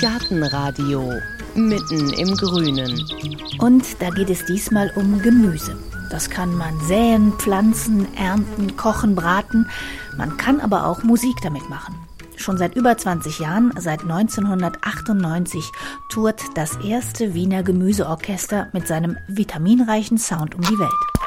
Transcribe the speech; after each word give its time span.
Gartenradio 0.00 1.12
mitten 1.54 2.12
im 2.12 2.36
Grünen. 2.36 3.04
Und 3.58 4.00
da 4.00 4.10
geht 4.10 4.30
es 4.30 4.44
diesmal 4.44 4.90
um 4.96 5.20
Gemüse. 5.22 5.76
Das 6.10 6.30
kann 6.30 6.54
man 6.56 6.78
säen, 6.80 7.32
pflanzen, 7.32 8.06
ernten, 8.16 8.76
kochen, 8.76 9.14
braten. 9.14 9.68
Man 10.16 10.36
kann 10.36 10.60
aber 10.60 10.86
auch 10.86 11.02
Musik 11.02 11.36
damit 11.42 11.68
machen. 11.68 11.94
Schon 12.36 12.58
seit 12.58 12.76
über 12.76 12.96
20 12.96 13.38
Jahren, 13.38 13.72
seit 13.78 14.02
1998, 14.02 15.70
tourt 16.10 16.42
das 16.54 16.76
erste 16.76 17.34
Wiener 17.34 17.62
Gemüseorchester 17.62 18.68
mit 18.72 18.86
seinem 18.86 19.16
vitaminreichen 19.28 20.18
Sound 20.18 20.54
um 20.54 20.60
die 20.62 20.78
Welt. 20.78 21.23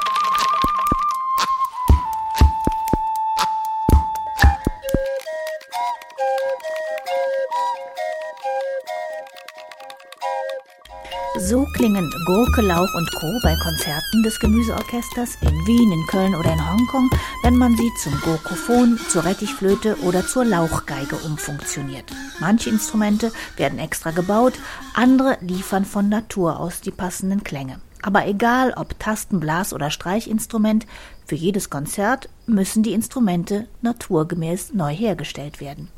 So 11.78 11.84
klingen 11.84 12.12
Gurke, 12.26 12.60
Lauch 12.60 12.92
und 12.94 13.08
Co. 13.14 13.38
bei 13.40 13.54
Konzerten 13.54 14.24
des 14.24 14.40
Gemüseorchesters 14.40 15.36
in 15.42 15.64
Wien, 15.64 15.92
in 15.92 16.04
Köln 16.08 16.34
oder 16.34 16.52
in 16.52 16.70
Hongkong, 16.70 17.08
wenn 17.44 17.56
man 17.56 17.76
sie 17.76 17.88
zum 18.02 18.20
Gurkophon, 18.20 18.98
zur 19.08 19.24
Rettichflöte 19.24 19.96
oder 20.00 20.26
zur 20.26 20.44
Lauchgeige 20.44 21.14
umfunktioniert. 21.14 22.06
Manche 22.40 22.70
Instrumente 22.70 23.30
werden 23.56 23.78
extra 23.78 24.10
gebaut, 24.10 24.54
andere 24.94 25.38
liefern 25.40 25.84
von 25.84 26.08
Natur 26.08 26.58
aus 26.58 26.80
die 26.80 26.90
passenden 26.90 27.44
Klänge. 27.44 27.78
Aber 28.02 28.26
egal 28.26 28.74
ob 28.76 28.98
Tasten, 28.98 29.38
Blas 29.38 29.72
oder 29.72 29.90
Streichinstrument, 29.90 30.84
für 31.26 31.36
jedes 31.36 31.70
Konzert 31.70 32.28
müssen 32.46 32.82
die 32.82 32.92
Instrumente 32.92 33.68
naturgemäß 33.82 34.74
neu 34.74 34.92
hergestellt 34.92 35.60
werden. 35.60 35.90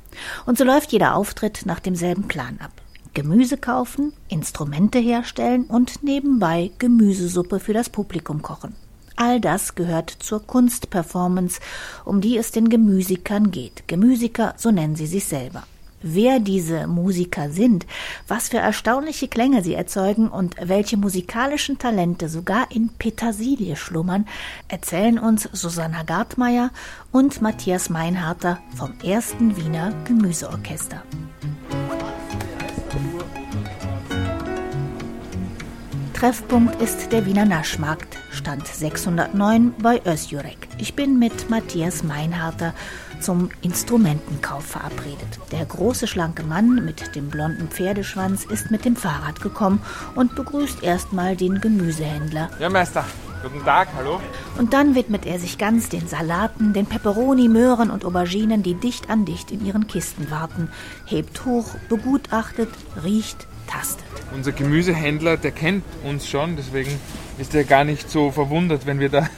Und 0.44 0.58
so 0.58 0.64
läuft 0.64 0.92
jeder 0.92 1.14
Auftritt 1.14 1.64
nach 1.64 1.80
demselben 1.80 2.28
Plan 2.28 2.58
ab. 2.62 2.72
Gemüse 3.14 3.56
kaufen, 3.56 4.12
Instrumente 4.28 4.98
herstellen 4.98 5.64
und 5.64 6.02
nebenbei 6.02 6.70
Gemüsesuppe 6.78 7.60
für 7.60 7.72
das 7.72 7.88
Publikum 7.88 8.42
kochen. 8.42 8.74
All 9.16 9.40
das 9.40 9.74
gehört 9.74 10.10
zur 10.10 10.46
Kunstperformance, 10.46 11.60
um 12.04 12.20
die 12.20 12.38
es 12.38 12.52
den 12.52 12.68
Gemüsikern 12.70 13.50
geht. 13.50 13.86
Gemüsiker, 13.86 14.54
so 14.56 14.70
nennen 14.70 14.96
sie 14.96 15.06
sich 15.06 15.26
selber. 15.26 15.64
Wer 16.02 16.40
diese 16.40 16.86
Musiker 16.86 17.50
sind, 17.50 17.86
was 18.26 18.48
für 18.48 18.56
erstaunliche 18.56 19.28
Klänge 19.28 19.62
sie 19.62 19.74
erzeugen 19.74 20.28
und 20.28 20.56
welche 20.58 20.96
musikalischen 20.96 21.76
Talente 21.76 22.30
sogar 22.30 22.70
in 22.70 22.88
Petersilie 22.88 23.76
schlummern, 23.76 24.26
erzählen 24.68 25.18
uns 25.18 25.46
Susanna 25.52 26.04
Gartmeier 26.04 26.70
und 27.12 27.42
Matthias 27.42 27.90
Meinharter 27.90 28.60
vom 28.74 28.94
ersten 29.04 29.58
Wiener 29.58 29.92
Gemüseorchester. 30.06 31.02
Treffpunkt 36.20 36.82
ist 36.82 37.12
der 37.12 37.24
Wiener 37.24 37.46
Naschmarkt, 37.46 38.18
Stand 38.30 38.66
609 38.66 39.72
bei 39.80 40.02
Ösjurek. 40.04 40.68
Ich 40.76 40.94
bin 40.94 41.18
mit 41.18 41.48
Matthias 41.48 42.02
Meinharter 42.02 42.74
zum 43.22 43.48
Instrumentenkauf 43.62 44.66
verabredet. 44.66 45.40
Der 45.50 45.64
große, 45.64 46.06
schlanke 46.06 46.42
Mann 46.42 46.84
mit 46.84 47.16
dem 47.16 47.30
blonden 47.30 47.68
Pferdeschwanz 47.68 48.44
ist 48.44 48.70
mit 48.70 48.84
dem 48.84 48.96
Fahrrad 48.96 49.40
gekommen 49.40 49.80
und 50.14 50.34
begrüßt 50.34 50.82
erstmal 50.82 51.36
den 51.36 51.58
Gemüsehändler. 51.58 52.50
Ja, 52.58 52.68
Meister. 52.68 53.06
Guten 53.42 53.64
Tag, 53.64 53.88
hallo. 53.96 54.20
Und 54.58 54.74
dann 54.74 54.94
widmet 54.94 55.24
er 55.24 55.38
sich 55.38 55.56
ganz 55.56 55.88
den 55.88 56.06
Salaten, 56.06 56.74
den 56.74 56.84
Peperoni, 56.84 57.48
Möhren 57.48 57.90
und 57.90 58.04
Auberginen, 58.04 58.62
die 58.62 58.74
dicht 58.74 59.08
an 59.08 59.24
dicht 59.24 59.50
in 59.50 59.64
ihren 59.64 59.86
Kisten 59.86 60.30
warten, 60.30 60.68
hebt 61.06 61.46
hoch, 61.46 61.70
begutachtet, 61.88 62.68
riecht, 63.02 63.46
tastet. 63.70 64.04
Unser 64.34 64.52
Gemüsehändler, 64.52 65.36
der 65.36 65.52
kennt 65.52 65.84
uns 66.04 66.28
schon, 66.28 66.56
deswegen 66.56 66.98
ist 67.38 67.54
er 67.54 67.64
gar 67.64 67.84
nicht 67.84 68.10
so 68.10 68.30
verwundert, 68.30 68.86
wenn 68.86 69.00
wir 69.00 69.08
da 69.08 69.28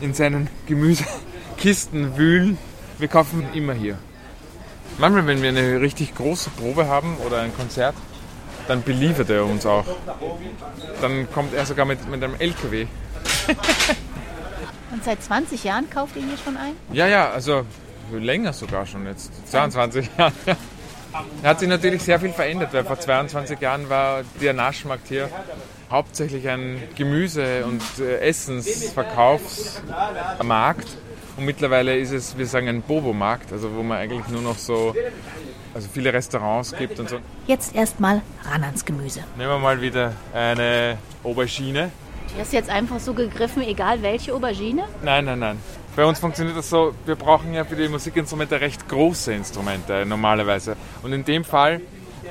in 0.00 0.14
seinen 0.14 0.48
Gemüsekisten 0.66 2.16
wühlen. 2.16 2.58
Wir 2.98 3.08
kaufen 3.08 3.46
immer 3.54 3.74
hier. 3.74 3.98
Manchmal, 4.98 5.26
wenn 5.26 5.42
wir 5.42 5.48
eine 5.48 5.80
richtig 5.80 6.14
große 6.14 6.50
Probe 6.50 6.86
haben 6.86 7.16
oder 7.26 7.40
ein 7.40 7.54
Konzert, 7.54 7.94
dann 8.68 8.82
beliefert 8.82 9.30
er 9.30 9.44
uns 9.44 9.66
auch. 9.66 9.84
Dann 11.00 11.30
kommt 11.32 11.54
er 11.54 11.66
sogar 11.66 11.86
mit, 11.86 12.08
mit 12.08 12.22
einem 12.22 12.34
LKW. 12.38 12.86
Und 14.92 15.02
seit 15.04 15.22
20 15.22 15.64
Jahren 15.64 15.88
kauft 15.88 16.16
ihr 16.16 16.22
hier 16.22 16.36
schon 16.36 16.56
ein? 16.56 16.74
Ja, 16.92 17.06
ja, 17.06 17.30
also 17.30 17.64
länger 18.12 18.52
sogar 18.52 18.86
schon 18.86 19.06
jetzt. 19.06 19.32
22 19.50 20.10
Jahre. 20.18 20.32
Hat 21.42 21.60
sich 21.60 21.68
natürlich 21.68 22.02
sehr 22.02 22.18
viel 22.20 22.32
verändert, 22.32 22.72
weil 22.72 22.84
vor 22.84 22.98
22 22.98 23.60
Jahren 23.60 23.88
war 23.88 24.22
der 24.40 24.52
Naschmarkt 24.52 25.06
hier 25.08 25.28
hauptsächlich 25.90 26.48
ein 26.48 26.82
Gemüse- 26.96 27.64
und 27.64 27.82
äh, 28.00 28.18
Essensverkaufsmarkt. 28.20 30.88
Und 31.36 31.44
mittlerweile 31.44 31.98
ist 31.98 32.12
es, 32.12 32.36
wir 32.36 32.46
sagen, 32.46 32.68
ein 32.68 32.82
Bobo-Markt, 32.82 33.52
also 33.52 33.74
wo 33.74 33.82
man 33.82 33.98
eigentlich 33.98 34.28
nur 34.28 34.42
noch 34.42 34.58
so, 34.58 34.94
also 35.74 35.88
viele 35.92 36.12
Restaurants 36.12 36.74
gibt 36.76 37.00
und 37.00 37.08
so. 37.08 37.16
Jetzt 37.46 37.74
erstmal 37.74 38.20
ran 38.50 38.64
ans 38.64 38.84
Gemüse. 38.84 39.20
Nehmen 39.36 39.50
wir 39.50 39.58
mal 39.58 39.80
wieder 39.80 40.12
eine 40.34 40.98
Aubergine. 41.24 41.90
Du 42.34 42.40
hast 42.40 42.52
jetzt 42.52 42.68
einfach 42.70 43.00
so 43.00 43.14
gegriffen, 43.14 43.62
egal 43.62 44.02
welche 44.02 44.34
Aubergine? 44.34 44.84
Nein, 45.02 45.24
nein, 45.26 45.38
nein. 45.38 45.58
Bei 45.94 46.06
uns 46.06 46.20
funktioniert 46.20 46.56
das 46.56 46.70
so, 46.70 46.94
wir 47.04 47.16
brauchen 47.16 47.52
ja 47.52 47.64
für 47.64 47.76
die 47.76 47.86
Musikinstrumente 47.86 48.58
recht 48.62 48.88
große 48.88 49.34
Instrumente 49.34 50.06
normalerweise. 50.06 50.74
Und 51.02 51.12
in 51.12 51.22
dem 51.22 51.44
Fall 51.44 51.82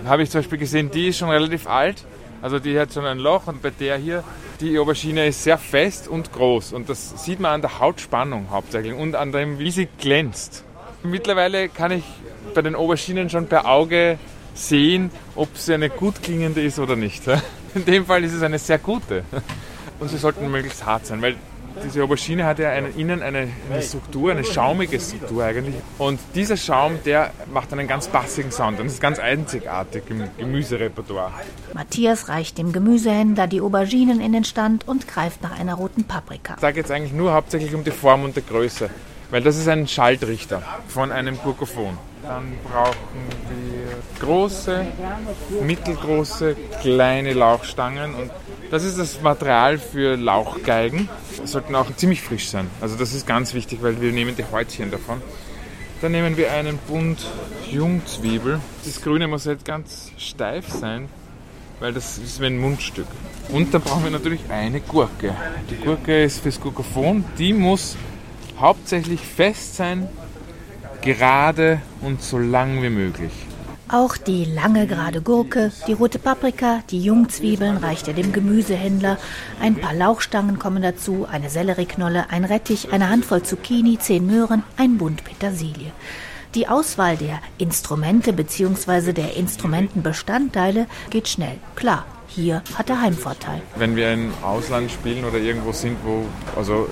habe 0.04 0.24
ich 0.24 0.32
zum 0.32 0.40
Beispiel 0.40 0.58
gesehen, 0.58 0.90
die 0.90 1.10
ist 1.10 1.20
schon 1.20 1.30
relativ 1.30 1.68
alt, 1.68 2.04
also 2.42 2.58
die 2.58 2.80
hat 2.80 2.92
schon 2.92 3.06
ein 3.06 3.20
Loch 3.20 3.46
und 3.46 3.62
bei 3.62 3.70
der 3.70 3.98
hier, 3.98 4.24
die 4.62 4.80
Aubergine 4.80 5.28
ist 5.28 5.44
sehr 5.44 5.60
fest 5.60 6.08
und 6.08 6.34
groß 6.34 6.74
und 6.74 6.90
das 6.90 7.24
sieht 7.24 7.40
man 7.40 7.52
an 7.52 7.62
der 7.62 7.80
Hautspannung 7.80 8.48
hauptsächlich 8.50 8.96
und 8.96 9.16
an 9.16 9.32
dem, 9.32 9.60
wie 9.60 9.70
sie 9.70 9.88
glänzt. 10.00 10.64
Mittlerweile 11.04 11.70
kann 11.70 11.92
ich 11.92 12.04
bei 12.56 12.64
den 12.64 12.74
Auberginen 12.74 13.30
schon 13.30 13.46
per 13.46 13.68
Auge 13.68 14.18
sehen, 14.56 15.12
ob 15.36 15.56
sie 15.56 15.76
eine 15.76 15.92
gut 15.92 16.24
klingende 16.24 16.64
ist 16.64 16.80
oder 16.80 16.96
nicht. 16.96 17.24
In 17.76 17.86
dem 17.86 18.08
Fall 18.08 18.24
ist 18.24 18.34
es 18.34 18.42
eine 18.42 18.58
sehr 18.58 18.80
gute. 18.80 19.24
Und 20.00 20.10
sie 20.10 20.18
sollten 20.18 20.50
möglichst 20.50 20.84
hart 20.84 21.06
sein, 21.06 21.22
weil 21.22 21.36
diese 21.84 22.04
Aubergine 22.04 22.46
hat 22.46 22.60
ja 22.60 22.70
einen, 22.70 22.98
innen 22.98 23.22
eine, 23.22 23.48
eine, 23.70 23.82
Struktur, 23.82 24.32
eine 24.32 24.44
schaumige 24.44 25.00
Struktur 25.00 25.44
eigentlich. 25.44 25.76
Und 25.98 26.20
dieser 26.36 26.58
Schaum, 26.58 27.00
der 27.06 27.32
macht 27.52 27.72
einen 27.74 27.88
ganz 27.88 28.08
bassigen 28.08 28.52
Sound. 28.52 28.80
Und 28.80 28.86
das 28.86 28.96
ist 28.96 29.02
ganz 29.02 29.20
einzigartig 29.20 30.04
im 30.10 30.24
Gemüserepertoire. 30.38 31.32
Matthias 31.74 32.30
reicht 32.30 32.58
dem 32.58 32.72
Gemüsehändler 32.72 33.48
die 33.48 33.62
Auberginen 33.62 34.22
in 34.22 34.34
den 34.34 34.44
Stand 34.44 34.88
und 34.88 35.08
greift 35.08 35.42
nach 35.44 35.58
einer 35.60 35.76
roten 35.76 36.04
Paprika. 36.04 36.58
Da 36.60 36.72
geht 36.72 36.86
es 36.86 36.92
eigentlich 36.92 37.14
nur 37.14 37.34
hauptsächlich 37.34 37.74
um 37.74 37.84
die 37.84 37.92
Form 37.92 38.24
und 38.24 38.36
die 38.36 38.46
Größe. 38.46 38.90
Weil 39.32 39.42
das 39.42 39.58
ist 39.58 39.70
ein 39.70 39.88
Schaltrichter 39.88 40.62
von 40.90 41.12
einem 41.12 41.38
Gurkophon. 41.38 41.98
Dann 42.24 42.54
brauchen 42.70 42.96
wir 43.50 43.82
große, 44.20 44.86
mittelgroße, 45.64 46.56
kleine 46.82 47.34
Lauchstangen 47.34 48.14
und 48.14 48.30
das 48.72 48.84
ist 48.86 48.98
das 48.98 49.22
Material 49.22 49.78
für 49.78 50.16
Lauchgeigen. 50.16 51.10
Sollten 51.44 51.76
auch 51.76 51.94
ziemlich 51.98 52.22
frisch 52.22 52.50
sein. 52.50 52.68
Also 52.80 52.96
das 52.96 53.14
ist 53.14 53.28
ganz 53.28 53.54
wichtig, 53.54 53.84
weil 53.84 54.02
wir 54.02 54.12
nehmen 54.12 54.36
die 54.36 54.46
Häutchen 54.50 54.90
davon. 54.90 55.22
Dann 56.02 56.14
nehmen 56.14 56.38
wir 56.38 56.52
einen 56.52 56.78
Bund 56.78 57.24
Jungzwiebel. 57.70 58.60
Das 58.86 59.02
Grüne 59.02 59.28
muss 59.28 59.46
jetzt 59.46 59.66
ganz 59.66 60.12
steif 60.18 60.70
sein, 60.70 61.10
weil 61.80 61.94
das 61.94 62.18
ist 62.18 62.40
wie 62.40 62.48
ein 62.48 62.60
Mundstück. 62.60 63.08
Und 63.50 63.74
dann 63.74 63.82
brauchen 63.82 64.06
wir 64.06 64.12
natürlich 64.12 64.50
eine 64.50 64.80
Gurke. 64.80 65.36
Die 65.70 65.76
Gurke 65.76 66.24
ist 66.24 66.42
fürs 66.42 66.60
Gurkophon. 66.60 67.26
Die 67.38 67.54
muss 67.54 67.98
hauptsächlich 68.58 69.20
fest 69.20 69.76
sein, 69.76 70.08
gerade 71.02 71.82
und 72.02 72.22
so 72.22 72.38
lang 72.38 72.82
wie 72.82 72.90
möglich. 72.90 73.34
Auch 73.92 74.16
die 74.16 74.46
lange 74.46 74.88
gerade 74.88 75.22
Gurke, 75.22 75.70
die 75.86 75.92
rote 75.92 76.18
Paprika, 76.18 76.82
die 76.92 77.04
Jungzwiebeln 77.04 77.76
reicht 77.76 78.08
er 78.08 78.14
dem 78.14 78.32
Gemüsehändler. 78.32 79.18
Ein 79.60 79.76
paar 79.76 79.94
Lauchstangen 79.94 80.60
kommen 80.60 80.82
dazu, 80.82 81.28
eine 81.30 81.50
Sellerieknolle, 81.50 82.30
ein 82.30 82.46
Rettich, 82.46 82.94
eine 82.94 83.10
Handvoll 83.10 83.44
Zucchini, 83.44 84.00
zehn 84.00 84.26
Möhren, 84.26 84.64
ein 84.78 84.98
Bund 84.98 85.26
Petersilie. 85.26 85.92
Die 86.56 86.70
Auswahl 86.70 87.18
der 87.18 87.42
Instrumente 87.58 88.32
bzw. 88.32 89.12
der 89.12 89.36
Instrumentenbestandteile 89.36 90.88
geht 91.10 91.28
schnell. 91.28 91.58
Klar, 91.76 92.06
hier 92.30 92.64
hat 92.76 92.90
er 92.90 93.02
Heimvorteil. 93.02 93.62
Wenn 93.76 93.98
wir 93.98 94.14
im 94.14 94.32
Ausland 94.42 94.90
spielen 94.90 95.26
oder 95.26 95.38
irgendwo 95.38 95.74
sind, 95.74 95.98
wo, 96.06 96.24
also 96.56 96.88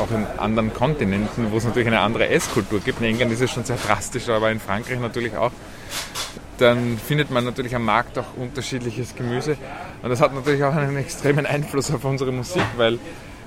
auch 0.00 0.10
in 0.10 0.26
anderen 0.36 0.74
Kontinenten, 0.74 1.52
wo 1.52 1.58
es 1.58 1.64
natürlich 1.64 1.86
eine 1.86 2.00
andere 2.00 2.28
Esskultur 2.28 2.80
gibt, 2.80 2.98
in 2.98 3.06
England 3.06 3.30
ist 3.30 3.40
es 3.40 3.52
schon 3.52 3.64
sehr 3.64 3.76
drastisch, 3.76 4.28
aber 4.28 4.50
in 4.50 4.58
Frankreich 4.58 4.98
natürlich 4.98 5.36
auch, 5.36 5.52
dann 6.58 6.98
findet 6.98 7.30
man 7.30 7.44
natürlich 7.44 7.74
am 7.74 7.84
Markt 7.84 8.18
auch 8.18 8.36
unterschiedliches 8.36 9.14
Gemüse. 9.14 9.56
Und 10.02 10.10
das 10.10 10.20
hat 10.20 10.34
natürlich 10.34 10.62
auch 10.64 10.74
einen 10.74 10.96
extremen 10.96 11.46
Einfluss 11.46 11.90
auf 11.90 12.04
unsere 12.04 12.32
Musik, 12.32 12.64
weil 12.76 12.98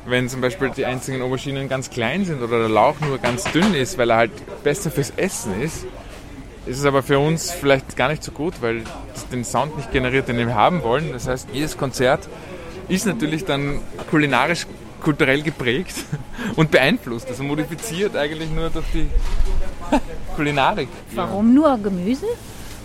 wenn 0.06 0.28
zum 0.28 0.42
Beispiel 0.42 0.70
die 0.72 0.86
einzigen 0.86 1.22
Auberginen 1.22 1.70
ganz 1.70 1.90
klein 1.90 2.26
sind 2.26 2.42
oder 2.42 2.60
der 2.60 2.70
Lauch 2.70 3.00
nur 3.00 3.18
ganz 3.20 3.44
dünn 3.46 3.74
ist, 3.74 3.98
weil 3.98 4.10
er 4.10 4.18
halt 4.18 4.64
besser 4.64 4.92
fürs 4.92 5.14
Essen 5.16 5.62
ist, 5.62 5.86
ist 6.66 6.80
es 6.80 6.86
aber 6.86 7.04
für 7.04 7.20
uns 7.20 7.52
vielleicht 7.52 7.96
gar 7.96 8.10
nicht 8.10 8.24
so 8.24 8.32
gut, 8.32 8.56
weil 8.62 8.84
es 9.14 9.28
den 9.28 9.44
Sound 9.44 9.76
nicht 9.78 9.92
generiert, 9.92 10.28
den 10.28 10.38
wir 10.38 10.56
haben 10.56 10.84
wollen. 10.84 11.12
Das 11.12 11.28
heißt, 11.28 11.50
jedes 11.52 11.78
Konzert 11.78 12.28
ist 12.88 13.06
natürlich 13.06 13.46
dann 13.46 13.82
kulinarisch, 14.10 14.66
kulturell 15.02 15.42
geprägt 15.42 15.96
und 16.56 16.72
beeinflusst. 16.72 17.28
Also 17.28 17.44
modifiziert 17.44 18.16
eigentlich 18.16 18.50
nur 18.50 18.70
durch 18.70 18.86
die 18.94 19.08
Kulinarik. 20.36 20.88
Warum 21.14 21.54
nur 21.54 21.78
Gemüse? 21.78 22.28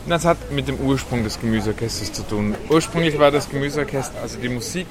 Das 0.06 0.25
hat 0.25 0.50
mit 0.50 0.69
dem 0.69 0.77
Ursprung 0.81 1.25
des 1.25 1.41
Gemüseorchesters 1.41 2.12
zu 2.12 2.23
tun. 2.23 2.55
Ursprünglich 2.71 3.19
war 3.19 3.31
das 3.31 3.49
Gemüseorchester, 3.50 4.21
also 4.21 4.39
die 4.39 4.49
Musik, 4.49 4.87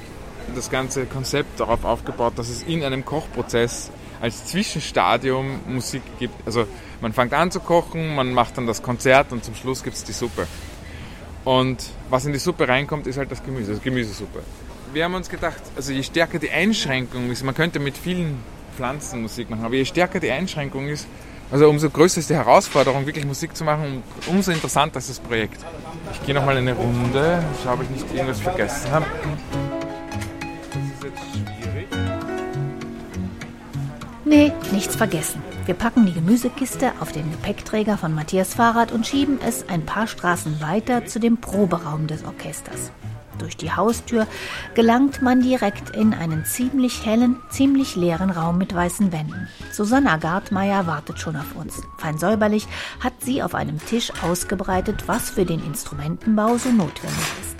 das 0.54 0.70
ganze 0.70 1.06
Konzept 1.06 1.60
darauf 1.60 1.84
aufgebaut, 1.84 2.34
dass 2.36 2.48
es 2.48 2.62
in 2.62 2.84
einem 2.84 3.04
Kochprozess 3.04 3.90
als 4.20 4.46
Zwischenstadium 4.46 5.60
Musik 5.66 6.02
gibt. 6.18 6.34
Also 6.46 6.66
man 7.00 7.12
fängt 7.12 7.32
an 7.32 7.50
zu 7.50 7.60
kochen, 7.60 8.14
man 8.14 8.32
macht 8.32 8.56
dann 8.56 8.66
das 8.66 8.82
Konzert 8.82 9.32
und 9.32 9.44
zum 9.44 9.54
Schluss 9.54 9.82
gibt 9.82 9.96
es 9.96 10.04
die 10.04 10.12
Suppe. 10.12 10.46
Und 11.44 11.82
was 12.10 12.26
in 12.26 12.32
die 12.32 12.38
Suppe 12.38 12.68
reinkommt, 12.68 13.06
ist 13.06 13.18
halt 13.18 13.30
das 13.30 13.42
Gemüse, 13.42 13.72
das 13.72 13.82
Gemüsesuppe. 13.82 14.42
Wir 14.92 15.04
haben 15.04 15.14
uns 15.14 15.28
gedacht, 15.28 15.62
also 15.76 15.92
je 15.92 16.02
stärker 16.02 16.38
die 16.38 16.50
Einschränkung 16.50 17.30
ist, 17.30 17.44
man 17.44 17.54
könnte 17.54 17.78
mit 17.78 17.96
vielen 17.96 18.38
Pflanzen 18.76 19.22
Musik 19.22 19.50
machen, 19.50 19.64
aber 19.64 19.74
je 19.74 19.84
stärker 19.84 20.20
die 20.20 20.30
Einschränkung 20.30 20.88
ist, 20.88 21.06
also 21.50 21.68
umso 21.68 21.88
größer 21.90 22.20
ist 22.20 22.30
die 22.30 22.34
Herausforderung, 22.34 23.06
wirklich 23.06 23.24
Musik 23.24 23.56
zu 23.56 23.64
machen 23.64 24.02
umso 24.26 24.52
interessanter 24.52 24.98
ist 24.98 25.10
das 25.10 25.20
Projekt. 25.20 25.64
Ich 26.12 26.26
gehe 26.26 26.34
nochmal 26.34 26.56
eine 26.56 26.74
Runde, 26.74 27.42
schaue, 27.62 27.74
ob 27.74 27.82
ich 27.82 27.90
nicht 27.90 28.14
irgendwas 28.14 28.40
vergessen 28.40 28.90
habe. 28.90 29.06
Das 30.70 30.82
ist 30.82 31.04
jetzt 31.04 31.18
schwierig. 31.32 31.88
Nee, 34.24 34.52
nichts 34.72 34.94
vergessen. 34.94 35.42
Wir 35.64 35.74
packen 35.74 36.06
die 36.06 36.12
Gemüsekiste 36.12 36.92
auf 37.00 37.12
den 37.12 37.30
Gepäckträger 37.30 37.98
von 37.98 38.14
Matthias 38.14 38.54
Fahrrad 38.54 38.92
und 38.92 39.06
schieben 39.06 39.38
es 39.46 39.68
ein 39.68 39.84
paar 39.84 40.06
Straßen 40.06 40.60
weiter 40.60 41.06
zu 41.06 41.18
dem 41.18 41.38
Proberaum 41.38 42.06
des 42.06 42.24
Orchesters. 42.24 42.90
Durch 43.38 43.56
die 43.56 43.72
Haustür 43.72 44.26
gelangt 44.74 45.22
man 45.22 45.40
direkt 45.40 45.96
in 45.96 46.14
einen 46.14 46.44
ziemlich 46.44 47.06
hellen, 47.06 47.36
ziemlich 47.50 47.96
leeren 47.96 48.30
Raum 48.30 48.58
mit 48.58 48.74
weißen 48.74 49.12
Wänden. 49.12 49.48
Susanna 49.72 50.16
Gartmeier 50.16 50.86
wartet 50.86 51.18
schon 51.18 51.36
auf 51.36 51.54
uns. 51.54 51.82
Fein 51.98 52.18
säuberlich 52.18 52.66
hat 53.00 53.14
sie 53.20 53.42
auf 53.42 53.54
einem 53.54 53.78
Tisch 53.84 54.12
ausgebreitet, 54.22 55.04
was 55.06 55.30
für 55.30 55.44
den 55.44 55.64
Instrumentenbau 55.64 56.56
so 56.58 56.70
notwendig 56.70 57.26
ist. 57.42 57.56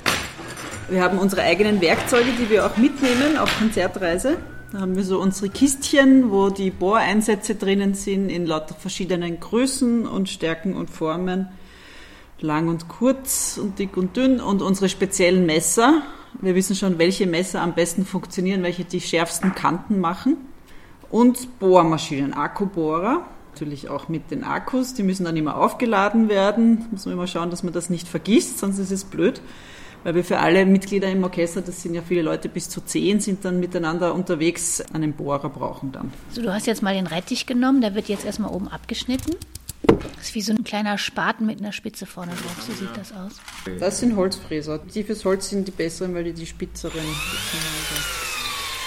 Wir 0.91 1.03
haben 1.03 1.19
unsere 1.19 1.43
eigenen 1.43 1.81
Werkzeuge, 1.81 2.31
die 2.39 2.49
wir 2.49 2.65
auch 2.65 2.77
mitnehmen 2.77 3.37
auf 3.37 3.57
Konzertreise. 3.59 4.39
Da 4.73 4.81
haben 4.81 4.97
wir 4.97 5.05
so 5.05 5.21
unsere 5.21 5.49
Kistchen, 5.49 6.31
wo 6.31 6.51
die 6.51 6.71
Bohreinsätze 6.71 7.55
drinnen 7.55 7.95
sind 7.95 8.29
in 8.29 8.47
lauter 8.47 8.75
verschiedenen 8.75 9.41
Größen 9.41 10.07
und 10.07 10.29
Stärken 10.29 10.75
und 10.75 10.91
Formen. 10.91 11.49
Lang 12.41 12.69
und 12.69 12.89
kurz 12.89 13.59
und 13.61 13.79
dick 13.79 13.97
und 13.97 14.17
dünn 14.17 14.41
und 14.41 14.63
unsere 14.63 14.89
speziellen 14.89 15.47
Messer. 15.47 16.03
Wir 16.41 16.55
wissen 16.55 16.77
schon, 16.77 16.99
welche 16.99 17.27
Messer 17.27 17.63
am 17.63 17.75
besten 17.75 18.05
funktionieren, 18.05 18.63
welche 18.63 18.85
die 18.85 19.01
schärfsten 19.01 19.55
Kanten 19.55 20.01
machen. 20.01 20.37
Und 21.11 21.59
Bohrmaschinen, 21.59 22.35
Akkubohrer. 22.35 23.27
Natürlich 23.53 23.89
auch 23.89 24.09
mit 24.09 24.31
den 24.31 24.45
Akkus, 24.45 24.95
die 24.95 25.03
müssen 25.03 25.25
dann 25.25 25.37
immer 25.37 25.57
aufgeladen 25.57 26.29
werden. 26.29 26.87
Muss 26.93 27.07
man 27.07 27.15
immer 27.15 27.27
schauen, 27.27 27.51
dass 27.51 27.65
man 27.65 27.73
das 27.73 27.91
nicht 27.91 28.07
vergisst, 28.07 28.59
sonst 28.59 28.79
ist 28.79 28.93
es 28.93 29.05
blöd 29.05 29.41
weil 30.05 30.15
wir 30.15 30.25
für 30.25 30.39
alle 30.39 30.65
Mitglieder 30.67 31.11
im 31.11 31.23
Orchester, 31.25 31.61
das 31.61 31.83
sind 31.83 31.95
ja 31.95 32.03
viele 32.03 32.23
Leute, 32.23 32.49
bis 32.49 32.69
zu 32.69 32.81
zehn 32.81 33.21
sind 33.21 33.45
dann 33.45 33.61
miteinander 33.61 34.15
unterwegs, 34.15 34.83
einen 34.93 35.13
Bohrer 35.13 35.49
brauchen 35.49 35.93
dann. 35.93 36.13
So, 36.31 36.43
du 36.43 36.53
hast 36.53 36.67
jetzt 36.67 36.83
mal 36.83 36.95
den 36.95 37.07
Rettich 37.07 37.47
genommen, 37.47 37.81
der 37.81 37.95
wird 37.95 38.09
jetzt 38.09 38.25
erstmal 38.25 38.53
oben 38.53 38.69
abgeschnitten. 38.69 39.35
Das 39.89 40.29
ist 40.29 40.35
wie 40.35 40.43
so 40.43 40.53
ein 40.53 40.65
kleiner 40.65 40.99
Spaten 40.99 41.47
mit 41.47 41.61
einer 41.61 41.73
Spitze 41.73 42.07
vorne 42.07 42.33
drauf, 42.33 42.63
so 42.67 42.73
sieht 42.73 42.97
das 42.97 43.13
aus. 43.13 43.41
Das 43.81 44.01
sind 44.01 44.17
Holzfräser. 44.17 44.79
Die 44.79 45.03
fürs 45.03 45.25
Holz 45.25 45.49
sind 45.49 45.67
die 45.67 45.73
besseren, 45.73 46.15
weil 46.15 46.25
die 46.25 46.33
die 46.33 46.47
spitzeren. 46.47 47.01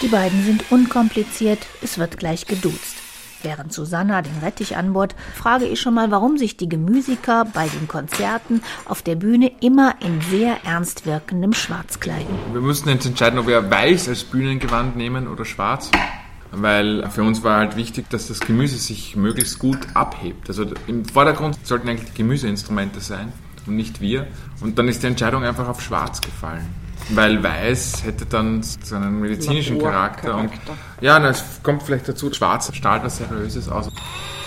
Die 0.01 0.07
beiden 0.07 0.43
sind 0.43 0.71
unkompliziert, 0.71 1.59
es 1.81 1.97
wird 1.97 2.17
gleich 2.17 2.45
geduzt. 2.45 2.97
Während 3.43 3.73
Susanna 3.73 4.21
den 4.21 4.37
Rettich 4.43 4.77
anbohrt, 4.77 5.15
frage 5.35 5.65
ich 5.65 5.81
schon 5.81 5.95
mal, 5.95 6.11
warum 6.11 6.37
sich 6.37 6.57
die 6.57 6.69
Gemüsiker 6.69 7.45
bei 7.45 7.67
den 7.67 7.87
Konzerten 7.87 8.61
auf 8.85 9.01
der 9.01 9.15
Bühne 9.15 9.51
immer 9.61 9.95
in 9.99 10.21
sehr 10.21 10.57
ernst 10.63 11.05
wirkendem 11.05 11.53
Schwarz 11.53 11.99
kleiden. 11.99 12.37
Wir 12.51 12.61
mussten 12.61 12.89
jetzt 12.89 13.05
entscheiden, 13.05 13.39
ob 13.39 13.47
wir 13.47 13.69
weiß 13.69 14.09
als 14.09 14.23
Bühnengewand 14.23 14.95
nehmen 14.95 15.27
oder 15.27 15.45
schwarz. 15.45 15.89
Weil 16.51 17.09
für 17.09 17.23
uns 17.23 17.43
war 17.43 17.59
halt 17.59 17.77
wichtig, 17.77 18.09
dass 18.09 18.27
das 18.27 18.41
Gemüse 18.41 18.77
sich 18.77 19.15
möglichst 19.15 19.57
gut 19.57 19.79
abhebt. 19.93 20.49
Also 20.49 20.65
im 20.87 21.05
Vordergrund 21.05 21.57
sollten 21.63 21.87
eigentlich 21.87 22.11
die 22.11 22.17
Gemüseinstrumente 22.17 22.99
sein 22.99 23.31
und 23.65 23.75
nicht 23.75 24.01
wir. 24.01 24.27
Und 24.59 24.77
dann 24.77 24.87
ist 24.87 25.01
die 25.03 25.07
Entscheidung 25.07 25.43
einfach 25.43 25.67
auf 25.67 25.81
schwarz 25.81 26.19
gefallen. 26.19 26.67
Weil 27.09 27.41
weiß 27.43 28.03
hätte 28.03 28.25
dann 28.25 28.61
so 28.61 28.95
einen 28.95 29.21
medizinischen 29.21 29.79
Charakter. 29.79 30.35
Und, 30.37 30.51
ja, 30.99 31.25
es 31.27 31.43
kommt 31.63 31.83
vielleicht 31.83 32.07
dazu, 32.07 32.31
schwarz 32.33 32.73
strahlt 32.75 33.03
was 33.03 33.17
Seriöses 33.17 33.69
aus. 33.69 33.89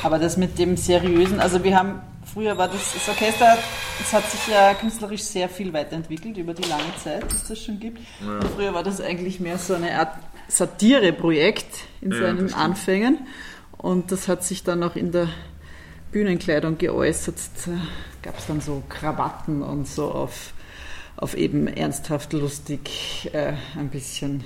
Aber 0.02 0.18
das 0.18 0.36
mit 0.36 0.58
dem 0.58 0.76
Seriösen, 0.76 1.40
also 1.40 1.64
wir 1.64 1.76
haben, 1.76 2.00
früher 2.32 2.56
war 2.56 2.68
das, 2.68 2.92
das 2.92 3.08
Orchester, 3.08 3.56
es 4.00 4.12
hat 4.12 4.30
sich 4.30 4.46
ja 4.48 4.74
künstlerisch 4.74 5.22
sehr 5.22 5.48
viel 5.48 5.72
weiterentwickelt 5.72 6.36
über 6.36 6.54
die 6.54 6.68
lange 6.68 6.94
Zeit, 7.02 7.30
die 7.32 7.36
es 7.36 7.44
das 7.44 7.58
schon 7.58 7.80
gibt. 7.80 7.98
Ja. 8.20 8.34
Und 8.34 8.44
früher 8.54 8.74
war 8.74 8.82
das 8.82 9.00
eigentlich 9.00 9.40
mehr 9.40 9.58
so 9.58 9.74
eine 9.74 9.98
Art 9.98 10.12
Satireprojekt 10.48 11.66
in 12.00 12.12
Ja, 12.12 12.18
seinen. 12.18 12.54
Anfängen. 12.54 13.18
Und 13.78 14.12
das 14.12 14.28
hat 14.28 14.44
sich 14.44 14.62
dann 14.64 14.82
auch 14.82 14.96
in 14.96 15.12
der 15.12 15.28
Bühnenkleidung 16.12 16.78
geäußert. 16.78 17.36
Da 17.66 17.72
gab 18.22 18.38
es 18.38 18.46
dann 18.46 18.60
so 18.60 18.82
Krawatten 18.88 19.62
und 19.62 19.86
so 19.86 20.10
auf, 20.10 20.52
auf 21.16 21.34
eben 21.36 21.66
ernsthaft 21.66 22.32
lustig, 22.32 23.30
äh, 23.32 23.54
ein 23.76 23.88
bisschen 23.90 24.44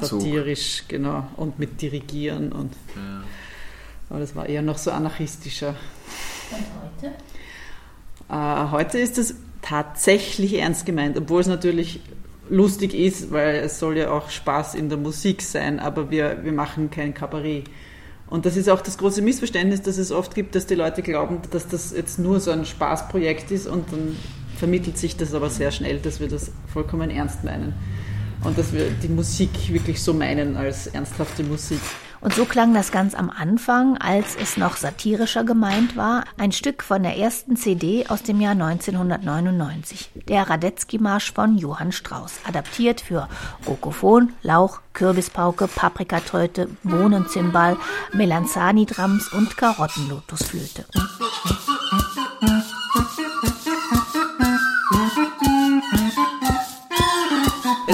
satirisch, 0.00 0.84
genau, 0.88 1.26
und 1.36 1.58
mit 1.58 1.80
Dirigieren 1.80 2.52
und 2.52 2.72
Ja. 2.96 3.22
aber 4.10 4.20
das 4.20 4.34
war 4.36 4.46
eher 4.46 4.62
noch 4.62 4.78
so 4.78 4.90
anarchistischer. 4.90 5.74
Und 6.50 7.08
heute? 7.08 7.14
Äh, 8.28 8.70
heute 8.72 8.98
ist 8.98 9.16
es 9.18 9.34
tatsächlich 9.62 10.54
ernst 10.58 10.86
gemeint, 10.86 11.16
obwohl 11.16 11.40
es 11.40 11.46
natürlich 11.46 12.00
lustig 12.48 12.94
ist, 12.94 13.30
weil 13.32 13.56
es 13.56 13.78
soll 13.78 13.98
ja 13.98 14.10
auch 14.10 14.30
Spaß 14.30 14.74
in 14.74 14.88
der 14.88 14.98
Musik 14.98 15.42
sein, 15.42 15.80
aber 15.80 16.10
wir, 16.10 16.44
wir 16.44 16.52
machen 16.52 16.90
kein 16.90 17.14
Kabarett. 17.14 17.64
Und 18.28 18.44
das 18.44 18.56
ist 18.56 18.68
auch 18.68 18.80
das 18.80 18.98
große 18.98 19.22
Missverständnis, 19.22 19.82
das 19.82 19.98
es 19.98 20.10
oft 20.10 20.34
gibt, 20.34 20.54
dass 20.54 20.66
die 20.66 20.74
Leute 20.74 21.02
glauben, 21.02 21.38
dass 21.50 21.68
das 21.68 21.92
jetzt 21.92 22.18
nur 22.18 22.40
so 22.40 22.50
ein 22.50 22.66
Spaßprojekt 22.66 23.50
ist 23.52 23.66
und 23.66 23.92
dann 23.92 24.16
vermittelt 24.56 24.98
sich 24.98 25.16
das 25.16 25.34
aber 25.34 25.50
sehr 25.50 25.70
schnell, 25.70 25.98
dass 25.98 26.18
wir 26.18 26.28
das 26.28 26.50
vollkommen 26.72 27.10
ernst 27.10 27.44
meinen. 27.44 27.74
Und 28.42 28.58
dass 28.58 28.72
wir 28.72 28.90
die 29.02 29.08
Musik 29.08 29.50
wirklich 29.68 30.02
so 30.02 30.12
meinen 30.12 30.56
als 30.56 30.88
ernsthafte 30.88 31.42
Musik. 31.44 31.80
Und 32.26 32.34
so 32.34 32.44
klang 32.44 32.74
das 32.74 32.90
ganz 32.90 33.14
am 33.14 33.30
Anfang, 33.30 33.98
als 33.98 34.34
es 34.34 34.56
noch 34.56 34.76
satirischer 34.76 35.44
gemeint 35.44 35.96
war, 35.96 36.24
ein 36.36 36.50
Stück 36.50 36.82
von 36.82 37.04
der 37.04 37.16
ersten 37.16 37.54
CD 37.54 38.04
aus 38.08 38.24
dem 38.24 38.40
Jahr 38.40 38.50
1999, 38.50 40.10
der 40.28 40.50
Radetzky-Marsch 40.50 41.32
von 41.32 41.56
Johann 41.56 41.92
Strauss, 41.92 42.40
adaptiert 42.44 43.00
für 43.00 43.28
Rokophon, 43.68 44.32
Lauch, 44.42 44.80
Kürbispauke, 44.92 45.68
Paprikatröte, 45.68 46.68
Bohnenzimbal, 46.82 47.76
Melanzani-Drums 48.12 49.32
und 49.32 49.56
Karottenlotusflöte. 49.56 50.84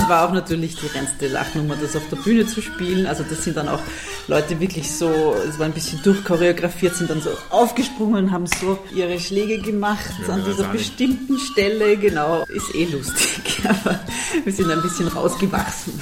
Es 0.03 0.09
war 0.09 0.29
auch 0.29 0.33
natürlich 0.33 0.75
die 0.77 0.87
reinste 0.87 1.29
Lachnummer, 1.29 1.77
das 1.81 1.95
auf 1.95 2.03
der 2.11 2.17
Bühne 2.17 2.45
zu 2.45 2.61
spielen. 2.61 3.07
Also 3.07 3.23
das 3.29 3.45
sind 3.45 3.57
dann 3.57 3.69
auch 3.69 3.79
Leute 4.27 4.59
wirklich 4.59 4.91
so, 4.91 5.35
es 5.49 5.59
war 5.59 5.67
ein 5.67 5.73
bisschen 5.73 6.03
durchchoreografiert, 6.03 6.97
sind 6.97 7.09
dann 7.09 7.21
so 7.21 7.31
aufgesprungen, 7.51 8.33
haben 8.33 8.47
so 8.47 8.79
ihre 8.95 9.21
Schläge 9.21 9.59
gemacht 9.59 10.13
Ja, 10.27 10.35
an 10.35 10.45
dieser 10.45 10.65
bestimmten 10.65 11.39
Stelle. 11.39 11.97
Genau, 11.97 12.45
ist 12.49 12.75
eh 12.75 12.87
lustig, 12.87 13.63
aber 13.69 14.01
wir 14.43 14.53
sind 14.53 14.71
ein 14.71 14.83
bisschen 14.83 15.07
rausgewachsen. 15.07 16.01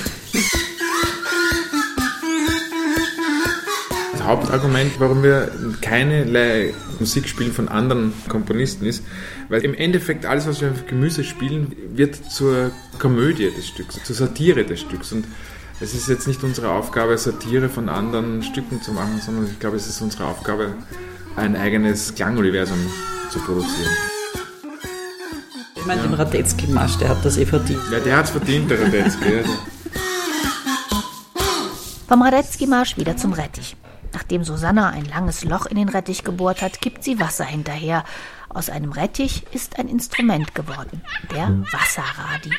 Hauptargument, 4.25 4.93
warum 4.99 5.23
wir 5.23 5.51
keinerlei 5.81 6.75
Musik 6.99 7.29
spielen 7.29 7.53
von 7.53 7.69
anderen 7.69 8.13
Komponisten 8.29 8.87
ist, 8.87 9.05
weil 9.49 9.63
im 9.63 9.75
Endeffekt 9.75 10.27
alles, 10.27 10.47
was 10.47 10.61
wir 10.61 10.75
für 10.75 10.85
Gemüse 10.85 11.25
spielen, 11.25 11.75
wird 11.95 12.17
zur 12.31 12.71
Komödie 12.99 13.51
des 13.51 13.69
Stücks, 13.69 14.03
zur 14.03 14.17
Satire 14.17 14.65
des 14.65 14.81
Stücks. 14.81 15.13
Und 15.13 15.27
es 15.81 15.95
ist 15.95 16.09
jetzt 16.09 16.27
nicht 16.29 16.43
unsere 16.45 16.71
Aufgabe, 16.71 17.17
Satire 17.17 17.69
von 17.69 17.89
anderen 17.89 18.43
Stücken 18.43 18.83
zu 18.83 18.93
machen, 18.93 19.21
sondern 19.25 19.47
ich 19.47 19.59
glaube, 19.59 19.77
es 19.77 19.87
ist 19.87 20.01
unsere 20.01 20.27
Aufgabe, 20.27 20.75
ein 21.37 21.57
eigenes 21.57 22.15
Klanguniversum 22.15 22.79
zu 23.31 23.39
produzieren. 23.41 23.91
Ich 25.77 25.87
meine, 25.87 26.03
den 26.03 26.15
Radetzky-Marsch, 26.15 26.99
der 26.99 27.09
hat 27.09 27.25
das 27.25 27.39
eh 27.39 27.47
verdient. 27.47 27.81
Ja, 27.91 28.01
der 28.01 28.17
hat 28.17 28.27
es 28.27 28.31
verdient, 28.31 28.71
der 28.71 28.83
Radetzky. 28.83 29.25
ja. 29.25 29.43
Vom 32.07 32.23
Radetzky-Marsch 32.23 32.97
wieder 32.99 33.17
zum 33.17 33.33
Rettich. 33.33 33.77
Nachdem 34.13 34.45
Susanna 34.45 34.91
ein 34.91 35.05
langes 35.05 35.45
Loch 35.45 35.67
in 35.67 35.77
den 35.77 35.89
Rettich 35.89 36.25
gebohrt 36.25 36.63
hat, 36.63 36.81
kippt 36.81 37.05
sie 37.05 37.21
Wasser 37.21 37.45
hinterher. 37.45 38.05
Aus 38.49 38.69
einem 38.69 38.93
Rettich 38.93 39.45
ist 39.53 39.79
ein 39.79 39.89
Instrument 39.89 40.55
geworden, 40.55 41.03
der 41.31 41.49
Wasserradi. 41.73 42.51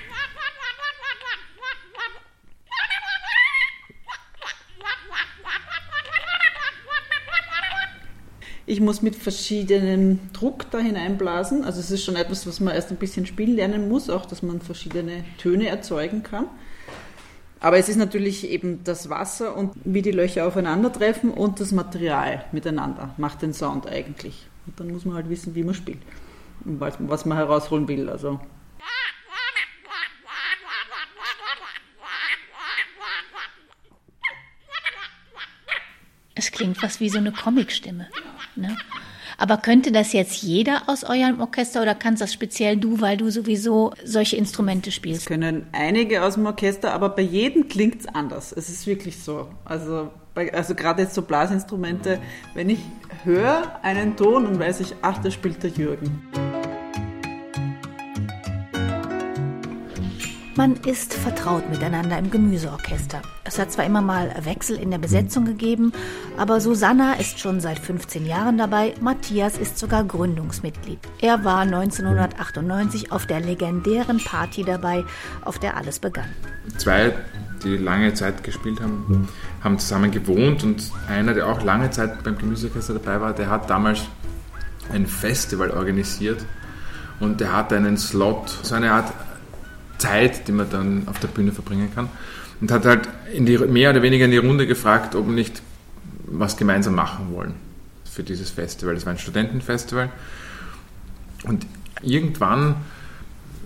Ich 8.66 8.80
muss 8.80 9.02
mit 9.02 9.18
verschiedenem 9.18 10.32
Druck 10.32 10.72
da 10.72 10.78
hineinblasen. 10.78 11.66
Also 11.66 11.82
es 11.82 11.92
ist 11.92 12.06
schon 12.06 12.16
etwas, 12.16 12.48
was 12.48 12.62
man 12.62 12.74
erst 12.74 12.90
ein 12.90 12.96
bisschen 12.96 13.26
spielen 13.26 13.58
lernen 13.58 13.90
muss, 13.90 14.10
auch 14.10 14.26
dass 14.26 14.44
man 14.44 14.62
verschiedene 14.62 15.26
Töne 15.38 15.68
erzeugen 15.68 16.24
kann. 16.24 16.46
Aber 17.62 17.78
es 17.78 17.90
ist 17.90 17.98
natürlich 17.98 18.50
eben 18.50 18.84
das 18.84 19.10
Wasser 19.10 19.56
und 19.56 19.74
wie 19.86 20.02
die 20.02 20.12
Löcher 20.12 20.48
aufeinandertreffen 20.48 21.30
und 21.32 21.60
das 21.60 21.72
Material 21.72 22.44
miteinander 22.52 23.14
macht 23.18 23.44
den 23.44 23.54
Sound 23.54 23.86
eigentlich. 23.88 24.48
Und 24.66 24.80
dann 24.80 24.92
muss 24.92 25.06
man 25.06 25.16
halt 25.16 25.30
wissen, 25.30 25.54
wie 25.54 25.64
man 25.64 25.76
spielt 25.76 26.00
und 26.66 26.82
was 26.82 27.26
man 27.26 27.38
herausholen 27.38 27.88
will. 27.88 28.10
Also 28.10 28.40
Es 36.34 36.52
klingt 36.52 36.80
fast 36.80 37.00
wie 37.00 37.10
so 37.10 37.20
eine 37.20 37.32
Comicstimme. 37.32 38.08
Ne? 38.56 38.76
Aber 39.42 39.58
könnte 39.58 39.92
das 39.92 40.14
jetzt 40.14 40.44
jeder 40.44 40.84
aus 40.86 41.04
eurem 41.04 41.42
Orchester 41.42 41.82
oder 41.82 41.96
kannst 41.96 42.22
das 42.22 42.32
speziell 42.32 42.78
du, 42.78 43.02
weil 43.02 43.18
du 43.18 43.32
sowieso 43.32 43.92
solche 44.06 44.36
Instrumente 44.36 44.92
spielst? 44.92 45.22
Das 45.22 45.26
können 45.26 45.66
einige 45.72 46.22
aus 46.22 46.36
dem 46.36 46.46
Orchester, 46.46 46.94
aber 46.94 47.10
bei 47.10 47.24
jedem 47.24 47.68
klingt 47.68 48.02
es 48.02 48.08
anders. 48.08 48.54
Es 48.56 48.70
ist 48.70 48.86
wirklich 48.86 49.18
so. 49.18 49.50
Also, 49.66 50.12
also 50.36 50.76
gerade 50.76 51.02
jetzt 51.02 51.16
so 51.16 51.24
Blasinstrumente, 51.24 52.20
wenn 52.54 52.70
ich 52.70 52.82
höre 53.24 53.80
einen 53.82 54.16
Ton, 54.16 54.44
dann 54.44 54.60
weiß 54.60 54.80
ich, 54.82 54.94
ach, 55.02 55.18
da 55.18 55.32
spielt 55.32 55.64
der 55.64 55.72
Jürgen. 55.72 56.22
Man 60.56 60.76
ist 60.86 61.14
vertraut 61.14 61.70
miteinander 61.70 62.18
im 62.18 62.30
Gemüseorchester. 62.30 63.22
Es 63.46 63.58
hat 63.58 63.72
zwar 63.72 63.86
immer 63.86 64.02
mal 64.02 64.36
Wechsel 64.44 64.78
in 64.78 64.92
der 64.92 64.98
Besetzung 64.98 65.46
gegeben, 65.46 65.94
aber 66.38 66.60
Susanna 66.60 67.14
ist 67.14 67.40
schon 67.40 67.62
seit 67.62 67.80
15 67.80 68.26
Jahren 68.26 68.58
dabei, 68.58 68.94
Matthias 69.00 69.58
ist 69.58 69.80
sogar 69.80 70.04
Gründungsmitglied. 70.04 71.00
Er 71.22 71.46
war 71.46 71.60
1998 71.60 73.14
auf 73.14 73.26
der 73.26 73.40
legendären 73.40 74.22
Party 74.22 74.66
dabei, 74.66 75.06
auf 75.46 75.58
der 75.58 75.78
alles 75.78 76.00
begann. 76.00 76.30
Zwei, 76.78 77.14
die 77.64 77.78
lange 77.78 78.14
Zeit 78.14 78.44
gespielt 78.44 78.82
haben, 78.82 79.30
haben 79.64 79.80
zusammen 79.80 80.12
gewohnt 80.12 80.66
und 80.66 80.84
einer, 81.08 81.34
der 81.34 81.48
auch 81.48 81.64
lange 81.64 81.92
Zeit 81.92 82.26
beim 82.26 82.38
Gemüseorchester 82.38 82.96
dabei 82.96 83.22
war, 83.22 83.34
der 83.34 83.50
hat 83.50 83.70
damals 83.70 84.02
ein 84.92 85.08
Festival 85.08 85.72
organisiert 85.72 86.46
und 87.22 87.40
der 87.40 87.56
hat 87.56 87.72
einen 87.72 87.98
Slot, 87.98 88.50
so 88.64 88.76
eine 88.76 88.92
Art 88.92 89.14
Zeit, 90.02 90.48
die 90.48 90.52
man 90.52 90.70
dann 90.70 91.08
auf 91.08 91.20
der 91.20 91.28
Bühne 91.28 91.52
verbringen 91.52 91.90
kann. 91.94 92.10
Und 92.60 92.72
hat 92.72 92.86
halt 92.86 93.10
in 93.34 93.46
die, 93.46 93.58
mehr 93.58 93.90
oder 93.92 94.02
weniger 94.02 94.26
in 94.26 94.32
die 94.32 94.38
Runde 94.38 94.68
gefragt, 94.68 95.16
ob 95.16 95.28
wir 95.28 95.34
nicht 95.34 95.62
was 96.26 96.58
gemeinsam 96.58 96.96
machen 96.96 97.34
wollen 97.34 97.54
für 98.04 98.24
dieses 98.24 98.50
Festival. 98.50 98.94
Das 98.94 99.06
war 99.06 99.14
ein 99.14 99.20
Studentenfestival. 99.20 100.10
Und 101.44 101.66
irgendwann 102.02 102.76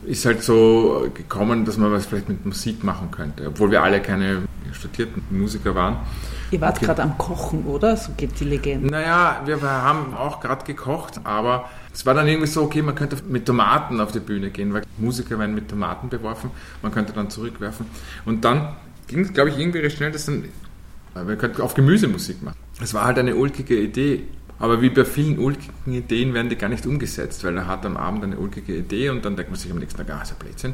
ist 0.05 0.25
halt 0.25 0.43
so 0.43 1.09
gekommen, 1.13 1.65
dass 1.65 1.77
man 1.77 1.91
was 1.91 2.05
vielleicht 2.05 2.29
mit 2.29 2.45
Musik 2.45 2.83
machen 2.83 3.11
könnte, 3.11 3.47
obwohl 3.47 3.71
wir 3.71 3.81
alle 3.83 4.01
keine 4.01 4.43
studierten 4.71 5.23
Musiker 5.29 5.73
waren. 5.73 5.97
Ihr 6.51 6.61
wart 6.61 6.77
okay. 6.77 6.85
gerade 6.85 7.03
am 7.03 7.17
Kochen, 7.17 7.65
oder? 7.65 7.97
So 7.97 8.11
geht 8.15 8.39
die 8.39 8.45
Legende. 8.45 8.89
Naja, 8.89 9.41
wir 9.45 9.61
haben 9.61 10.13
auch 10.13 10.39
gerade 10.39 10.63
gekocht, 10.63 11.21
aber 11.23 11.69
es 11.95 12.05
war 12.05 12.13
dann 12.13 12.27
irgendwie 12.27 12.47
so, 12.47 12.61
okay, 12.61 12.81
man 12.81 12.93
könnte 12.93 13.15
mit 13.25 13.45
Tomaten 13.45 14.01
auf 14.01 14.11
die 14.11 14.19
Bühne 14.19 14.49
gehen, 14.49 14.73
weil 14.73 14.83
Musiker 14.97 15.39
werden 15.39 15.55
mit 15.55 15.69
Tomaten 15.69 16.09
beworfen, 16.09 16.51
man 16.81 16.91
könnte 16.91 17.13
dann 17.13 17.29
zurückwerfen. 17.29 17.85
Und 18.25 18.43
dann 18.43 18.75
ging 19.07 19.21
es, 19.21 19.31
glaube 19.31 19.49
ich, 19.49 19.57
irgendwie 19.57 19.79
recht 19.79 19.95
schnell, 19.95 20.11
dass 20.11 20.25
dann, 20.25 20.43
wir 21.25 21.37
könnten 21.37 21.61
auf 21.61 21.73
Gemüsemusik 21.73 22.43
machen. 22.43 22.57
Es 22.81 22.93
war 22.93 23.05
halt 23.05 23.17
eine 23.17 23.37
ulkige 23.37 23.79
Idee, 23.79 24.23
aber 24.59 24.81
wie 24.81 24.89
bei 24.89 25.05
vielen 25.05 25.39
ulkigen 25.39 25.93
Ideen 25.93 26.33
werden 26.33 26.49
die 26.49 26.57
gar 26.57 26.67
nicht 26.67 26.85
umgesetzt, 26.85 27.45
weil 27.45 27.55
er 27.55 27.67
hat 27.67 27.85
am 27.85 27.95
Abend 27.95 28.25
eine 28.25 28.37
ulkige 28.37 28.75
Idee 28.75 29.09
und 29.09 29.23
dann 29.23 29.37
denkt 29.37 29.51
man 29.51 29.57
sich 29.57 29.71
am 29.71 29.79
nächsten 29.79 29.97
Tag, 29.97 30.13
ah, 30.13 30.21
ist 30.21 30.31
ja 30.31 30.35
Blödsinn. 30.37 30.73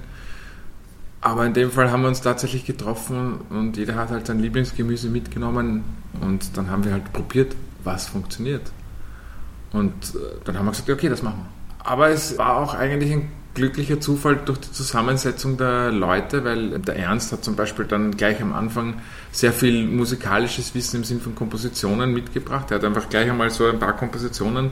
Aber 1.22 1.46
in 1.46 1.54
dem 1.54 1.70
Fall 1.70 1.92
haben 1.92 2.02
wir 2.02 2.08
uns 2.08 2.22
tatsächlich 2.22 2.66
getroffen 2.66 3.42
und 3.52 3.78
jeder 3.78 3.94
hat 3.94 4.10
halt 4.10 4.26
sein 4.26 4.40
Lieblingsgemüse 4.40 5.08
mitgenommen 5.08 5.84
und 6.20 6.58
dann 6.58 6.72
haben 6.72 6.84
wir 6.84 6.94
halt 6.94 7.14
probiert, 7.14 7.56
was 7.84 8.08
funktioniert. 8.08 8.72
Und 9.72 9.94
äh, 10.16 10.20
dann 10.44 10.58
haben 10.58 10.66
wir 10.66 10.72
gesagt, 10.72 10.90
okay, 10.90 11.10
das 11.10 11.22
machen 11.24 11.40
wir. 11.40 11.86
Aber 11.86 12.10
es 12.10 12.38
war 12.38 12.58
auch 12.58 12.74
eigentlich 12.74 13.12
ein 13.12 13.32
glücklicher 13.54 14.00
Zufall 14.00 14.38
durch 14.38 14.60
die 14.60 14.72
Zusammensetzung 14.72 15.58
der 15.58 15.92
Leute, 15.92 16.44
weil 16.46 16.80
der 16.80 16.96
Ernst 16.96 17.32
hat 17.32 17.44
zum 17.44 17.56
Beispiel 17.56 17.86
dann 17.86 18.16
gleich 18.16 18.42
am 18.42 18.54
Anfang 18.54 19.02
sehr 19.32 19.52
viel 19.52 19.88
musikalisches 19.88 20.74
Wissen 20.74 20.98
im 20.98 21.04
Sinn 21.04 21.20
von 21.20 21.36
Kompositionen 21.36 22.14
mitgebracht. 22.14 22.72
Er 22.72 22.76
hat 22.76 22.86
einfach 22.86 23.10
gleich 23.10 23.30
einmal 23.30 23.50
so 23.50 23.68
ein 23.68 23.80
paar 23.80 23.96
Kompositionen 23.96 24.72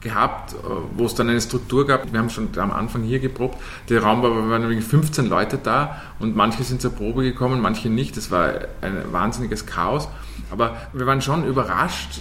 gehabt, 0.00 0.52
äh, 0.52 0.56
wo 0.96 1.06
es 1.06 1.14
dann 1.14 1.28
eine 1.30 1.40
Struktur 1.40 1.86
gab. 1.86 2.12
Wir 2.12 2.18
haben 2.18 2.28
schon 2.28 2.48
am 2.58 2.72
Anfang 2.72 3.02
hier 3.02 3.20
geprobt. 3.20 3.58
Der 3.88 4.02
Raum 4.02 4.22
war, 4.22 4.30
waren 4.50 4.62
nämlich 4.62 4.84
15 4.84 5.26
Leute 5.26 5.58
da 5.62 6.02
und 6.18 6.36
manche 6.36 6.64
sind 6.64 6.82
zur 6.82 6.92
Probe 6.92 7.22
gekommen, 7.22 7.60
manche 7.60 7.88
nicht. 7.88 8.16
Das 8.16 8.30
war 8.30 8.52
ein 8.80 9.12
wahnsinniges 9.12 9.64
Chaos. 9.64 10.08
Aber 10.50 10.76
wir 10.92 11.06
waren 11.06 11.22
schon 11.22 11.46
überrascht, 11.46 12.20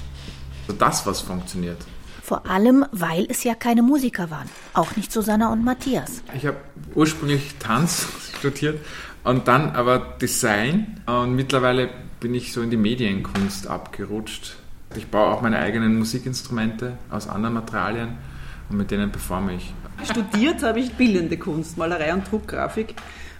dass 0.78 1.06
was 1.06 1.20
funktioniert. 1.22 1.78
Vor 2.22 2.46
allem, 2.50 2.86
weil 2.92 3.26
es 3.30 3.44
ja 3.44 3.56
keine 3.56 3.82
Musiker 3.82 4.30
waren. 4.30 4.50
Auch 4.74 4.96
nicht 4.96 5.12
Susanna 5.12 5.52
und 5.52 5.64
Matthias. 5.64 6.24
Ich 6.36 6.46
habe 6.46 6.58
ursprünglich 6.96 7.56
Tanz 7.60 8.08
studiert 8.40 8.80
und 9.24 9.48
dann 9.48 9.72
aber 9.72 10.00
Design. 10.22 11.02
Und 11.06 11.36
mittlerweile 11.36 11.90
bin 12.20 12.34
ich 12.36 12.54
so 12.54 12.62
in 12.62 12.70
die 12.70 12.78
Medienkunst 12.78 13.68
abgerutscht 13.68 14.56
ich 14.96 15.08
baue 15.08 15.28
auch 15.28 15.42
meine 15.42 15.60
eigenen 15.60 15.98
Musikinstrumente 15.98 16.98
aus 17.10 17.28
anderen 17.28 17.54
Materialien 17.54 18.18
und 18.70 18.78
mit 18.78 18.92
denen 18.92 19.12
performe 19.12 19.56
ich. 19.56 19.74
Studiert 20.04 20.64
habe 20.64 20.80
ich 20.80 20.92
bildende 20.94 21.38
Kunst, 21.38 21.78
Malerei 21.78 22.14
und 22.14 22.30
Druckgrafik 22.30 22.96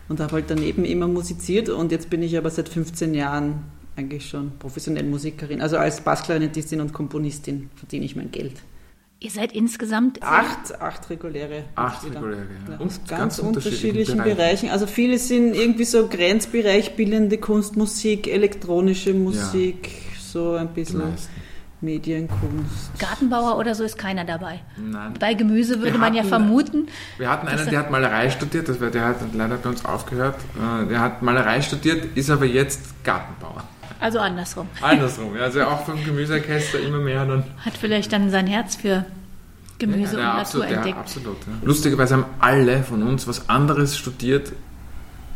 und 0.08 0.20
habe 0.20 0.34
halt 0.34 0.46
daneben 0.50 0.86
immer 0.86 1.08
musiziert 1.08 1.70
und 1.70 1.92
jetzt 1.92 2.10
bin 2.10 2.24
ich 2.24 2.38
aber 2.38 2.50
seit 2.50 2.70
15 2.70 3.14
Jahren 3.14 3.64
eigentlich 3.96 4.30
schon 4.30 4.52
professionell 4.60 5.04
Musikerin. 5.04 5.62
Also 5.62 5.78
als 5.78 6.02
Bassklarinettistin 6.02 6.80
und 6.80 6.94
Komponistin 6.94 7.70
verdiene 7.76 8.06
ich 8.06 8.16
mein 8.16 8.32
Geld. 8.32 8.54
Ihr 9.24 9.30
seid 9.30 9.52
insgesamt 9.52 10.24
acht, 10.24 10.82
acht 10.82 11.08
reguläre. 11.12 11.66
Acht 11.76 12.04
reguläre, 12.04 12.48
ja. 12.68 12.78
Und 12.78 13.08
ganz, 13.08 13.08
ganz 13.08 13.38
unterschiedlichen 13.40 14.18
Bereichen. 14.18 14.36
Bereichen. 14.36 14.70
Also 14.70 14.88
viele 14.88 15.20
sind 15.20 15.54
irgendwie 15.54 15.84
so 15.84 16.08
Grenzbereich, 16.08 16.96
bildende 16.96 17.38
Kunst, 17.38 17.78
Musik, 17.78 18.28
elektronische 18.28 19.14
Musik, 19.14 19.90
ja. 19.90 20.20
so 20.20 20.54
ein 20.54 20.74
bisschen. 20.74 21.04
Medienkunst. 21.82 23.00
Gartenbauer 23.00 23.58
oder 23.58 23.74
so 23.74 23.84
ist 23.84 23.98
keiner 23.98 24.24
dabei. 24.24 24.60
Nein. 24.78 25.14
Bei 25.20 25.34
Gemüse 25.34 25.80
würde 25.80 25.92
hatten, 25.92 26.00
man 26.00 26.14
ja 26.14 26.24
vermuten. 26.24 26.88
Wir 27.18 27.30
hatten 27.30 27.48
einen, 27.48 27.70
der 27.70 27.80
hat 27.80 27.92
Malerei 27.92 28.30
studiert, 28.30 28.70
das 28.70 28.80
war, 28.80 28.90
der 28.92 29.06
hat 29.06 29.18
leider 29.34 29.58
bei 29.58 29.70
uns 29.70 29.84
aufgehört. 29.84 30.36
Äh, 30.56 30.88
der 30.88 31.00
hat 31.00 31.22
Malerei 31.22 31.62
studiert, 31.62 32.16
ist 32.16 32.30
aber 32.30 32.46
jetzt 32.46 33.04
Gartenbauer. 33.04 33.64
Also 34.00 34.20
andersrum. 34.20 34.68
Andersrum, 34.82 35.36
ja, 35.36 35.44
also 35.44 35.62
auch 35.64 35.86
vom 35.86 36.04
Gemüseorchester 36.04 36.80
immer 36.80 36.98
mehr. 36.98 37.26
Dann 37.26 37.44
hat 37.64 37.74
vielleicht 37.74 38.12
dann 38.14 38.32
sein 38.32 38.48
Herz 38.48 38.76
für 38.76 39.06
Gemüse 39.78 40.18
ja, 40.18 40.22
ja, 40.22 40.34
und 40.34 40.40
absolut, 40.40 40.66
Natur 40.66 40.78
entdeckt. 40.78 40.96
Ja, 40.96 41.02
absolut. 41.02 41.38
Ja. 41.38 41.54
Lustigerweise 41.64 42.16
haben 42.16 42.26
alle 42.40 42.84
von 42.84 43.04
uns 43.04 43.28
was 43.28 43.50
anderes 43.50 43.98
studiert 43.98 44.54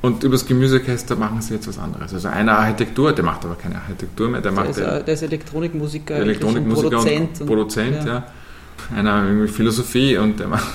und 0.05 0.24
übers 0.24 0.45
Gemüseorchester 0.45 1.15
machen 1.15 1.41
sie 1.41 1.55
jetzt 1.55 1.67
was 1.67 1.79
anderes. 1.79 2.13
Also 2.13 2.27
einer 2.27 2.59
Architektur, 2.59 3.12
der 3.12 3.25
macht 3.25 3.43
aber 3.43 3.55
keine 3.55 3.75
Architektur 3.75 4.29
mehr. 4.29 4.41
Der, 4.41 4.51
der, 4.51 4.62
macht 4.62 4.69
ist, 4.69 4.79
der, 4.79 5.00
der 5.01 5.13
ist 5.13 5.24
Elektronikmusiker, 5.24 6.15
Elektronikmusiker 6.15 6.89
Produzent. 6.89 7.41
Und 7.41 7.47
Produzent, 7.47 8.05
ja. 8.05 8.13
ja. 8.13 8.24
Einer 8.95 9.25
irgendwie 9.25 9.47
Philosophie 9.47 10.17
und 10.17 10.39
der 10.39 10.47
macht 10.47 10.67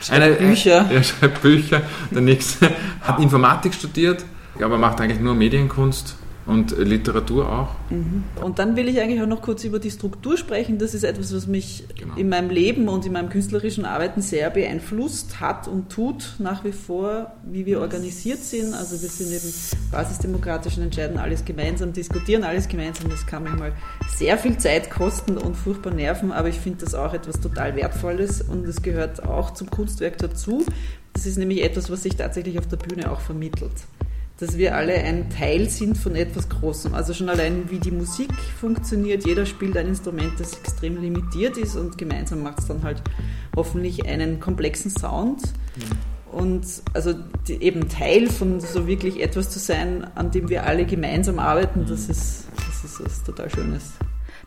schreibt 0.00 0.38
Bücher. 0.40 0.84
Der 0.90 1.02
schreibt 1.04 1.42
Bücher. 1.42 1.82
Der 2.10 2.22
nächste 2.22 2.70
hat 3.02 3.20
Informatik 3.20 3.72
studiert, 3.72 4.24
aber 4.60 4.78
macht 4.78 5.00
eigentlich 5.00 5.20
nur 5.20 5.34
Medienkunst 5.34 6.16
und 6.46 6.76
Literatur 6.76 7.50
auch. 7.50 7.68
Mhm. 7.90 8.24
Und 8.42 8.58
dann 8.58 8.74
will 8.74 8.88
ich 8.88 9.00
eigentlich 9.00 9.22
auch 9.22 9.26
noch 9.26 9.42
kurz 9.42 9.62
über 9.64 9.78
die 9.78 9.90
Struktur 9.90 10.36
sprechen. 10.36 10.78
Das 10.78 10.92
ist 10.92 11.04
etwas, 11.04 11.34
was 11.34 11.46
mich 11.46 11.84
genau. 11.96 12.16
in 12.16 12.28
meinem 12.28 12.50
Leben 12.50 12.88
und 12.88 13.06
in 13.06 13.12
meinem 13.12 13.28
künstlerischen 13.28 13.84
Arbeiten 13.84 14.22
sehr 14.22 14.50
beeinflusst 14.50 15.40
hat 15.40 15.68
und 15.68 15.90
tut 15.90 16.34
nach 16.38 16.64
wie 16.64 16.72
vor, 16.72 17.32
wie 17.44 17.64
wir 17.64 17.80
organisiert 17.80 18.40
sind. 18.40 18.74
Also 18.74 19.00
wir 19.00 19.08
sind 19.08 19.30
eben 19.30 19.54
basisdemokratisch 19.92 20.76
und 20.76 20.84
entscheiden 20.84 21.18
alles 21.18 21.44
gemeinsam, 21.44 21.92
diskutieren 21.92 22.42
alles 22.42 22.66
gemeinsam. 22.66 23.08
Das 23.08 23.24
kann 23.26 23.44
manchmal 23.44 23.72
sehr 24.08 24.36
viel 24.36 24.58
Zeit 24.58 24.90
kosten 24.90 25.38
und 25.38 25.56
furchtbar 25.56 25.92
nerven, 25.92 26.32
aber 26.32 26.48
ich 26.48 26.58
finde 26.58 26.84
das 26.84 26.94
auch 26.94 27.14
etwas 27.14 27.40
total 27.40 27.76
Wertvolles 27.76 28.42
und 28.42 28.66
es 28.66 28.82
gehört 28.82 29.24
auch 29.24 29.52
zum 29.52 29.70
Kunstwerk 29.70 30.18
dazu. 30.18 30.64
Das 31.12 31.26
ist 31.26 31.38
nämlich 31.38 31.62
etwas, 31.62 31.90
was 31.90 32.02
sich 32.02 32.16
tatsächlich 32.16 32.58
auf 32.58 32.66
der 32.66 32.78
Bühne 32.78 33.12
auch 33.12 33.20
vermittelt. 33.20 33.72
Dass 34.42 34.58
wir 34.58 34.74
alle 34.74 34.94
ein 34.94 35.30
Teil 35.30 35.70
sind 35.70 35.96
von 35.96 36.16
etwas 36.16 36.48
Großem. 36.48 36.94
Also 36.94 37.14
schon 37.14 37.28
allein 37.28 37.70
wie 37.70 37.78
die 37.78 37.92
Musik 37.92 38.32
funktioniert, 38.60 39.24
jeder 39.24 39.46
spielt 39.46 39.76
ein 39.76 39.86
Instrument, 39.86 40.32
das 40.38 40.54
extrem 40.54 41.00
limitiert 41.00 41.56
ist 41.56 41.76
und 41.76 41.96
gemeinsam 41.96 42.42
macht 42.42 42.58
es 42.58 42.66
dann 42.66 42.82
halt 42.82 43.00
hoffentlich 43.54 44.04
einen 44.04 44.40
komplexen 44.40 44.90
Sound. 44.90 45.42
Mhm. 45.76 46.36
Und 46.36 46.66
also 46.92 47.14
die, 47.46 47.62
eben 47.62 47.88
Teil 47.88 48.28
von 48.28 48.58
so 48.58 48.88
wirklich 48.88 49.22
etwas 49.22 49.48
zu 49.48 49.60
sein, 49.60 50.08
an 50.16 50.32
dem 50.32 50.48
wir 50.48 50.66
alle 50.66 50.86
gemeinsam 50.86 51.38
arbeiten, 51.38 51.86
das 51.86 52.08
ist, 52.08 52.46
das 52.56 52.84
ist 52.84 53.04
was 53.04 53.22
total 53.22 53.48
Schönes. 53.48 53.92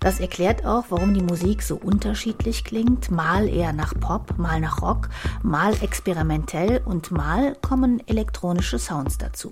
Das 0.01 0.19
erklärt 0.19 0.65
auch, 0.65 0.85
warum 0.89 1.13
die 1.13 1.23
Musik 1.23 1.63
so 1.63 1.77
unterschiedlich 1.77 2.65
klingt. 2.65 3.11
Mal 3.11 3.47
eher 3.47 3.71
nach 3.71 3.93
Pop, 3.97 4.37
mal 4.37 4.59
nach 4.59 4.81
Rock, 4.81 5.07
mal 5.41 5.73
experimentell 5.81 6.81
und 6.83 7.11
mal 7.11 7.55
kommen 7.61 8.05
elektronische 8.07 8.77
Sounds 8.77 9.17
dazu. 9.17 9.51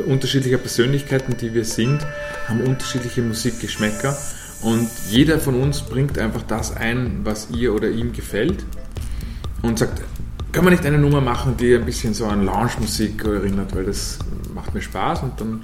Unterschiedliche 0.00 0.58
Persönlichkeiten, 0.58 1.36
die 1.36 1.54
wir 1.54 1.64
sind, 1.64 2.06
haben 2.48 2.60
unterschiedliche 2.62 3.22
Musikgeschmäcker. 3.22 4.16
Und 4.62 4.88
jeder 5.08 5.38
von 5.40 5.60
uns 5.60 5.82
bringt 5.82 6.18
einfach 6.18 6.42
das 6.42 6.76
ein, 6.76 7.20
was 7.24 7.48
ihr 7.50 7.74
oder 7.74 7.90
ihm 7.90 8.12
gefällt. 8.12 8.64
Und 9.62 9.78
sagt, 9.78 10.02
kann 10.52 10.64
man 10.64 10.72
nicht 10.72 10.84
eine 10.84 10.98
Nummer 10.98 11.20
machen, 11.20 11.56
die 11.56 11.74
ein 11.74 11.84
bisschen 11.84 12.14
so 12.14 12.26
an 12.26 12.44
Lounge-Musik 12.44 13.24
erinnert, 13.24 13.74
weil 13.74 13.84
das 13.84 14.18
macht 14.54 14.74
mir 14.74 14.82
Spaß. 14.82 15.22
Und 15.22 15.40
dann 15.40 15.62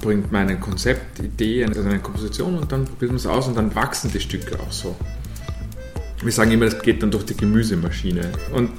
bringt 0.00 0.30
man 0.32 0.48
ein 0.48 0.60
Konzept, 0.60 1.20
Idee, 1.20 1.64
also 1.64 1.80
eine 1.80 1.98
Komposition 1.98 2.56
und 2.58 2.70
dann 2.70 2.84
probiert 2.84 3.10
man 3.10 3.16
es 3.16 3.26
aus 3.26 3.48
und 3.48 3.56
dann 3.56 3.74
wachsen 3.74 4.10
die 4.12 4.20
Stücke 4.20 4.58
auch 4.60 4.72
so. 4.72 4.96
Wir 6.22 6.32
sagen 6.32 6.50
immer, 6.50 6.64
das 6.66 6.80
geht 6.82 7.02
dann 7.02 7.10
durch 7.10 7.24
die 7.24 7.36
Gemüsemaschine. 7.36 8.32
Und 8.52 8.70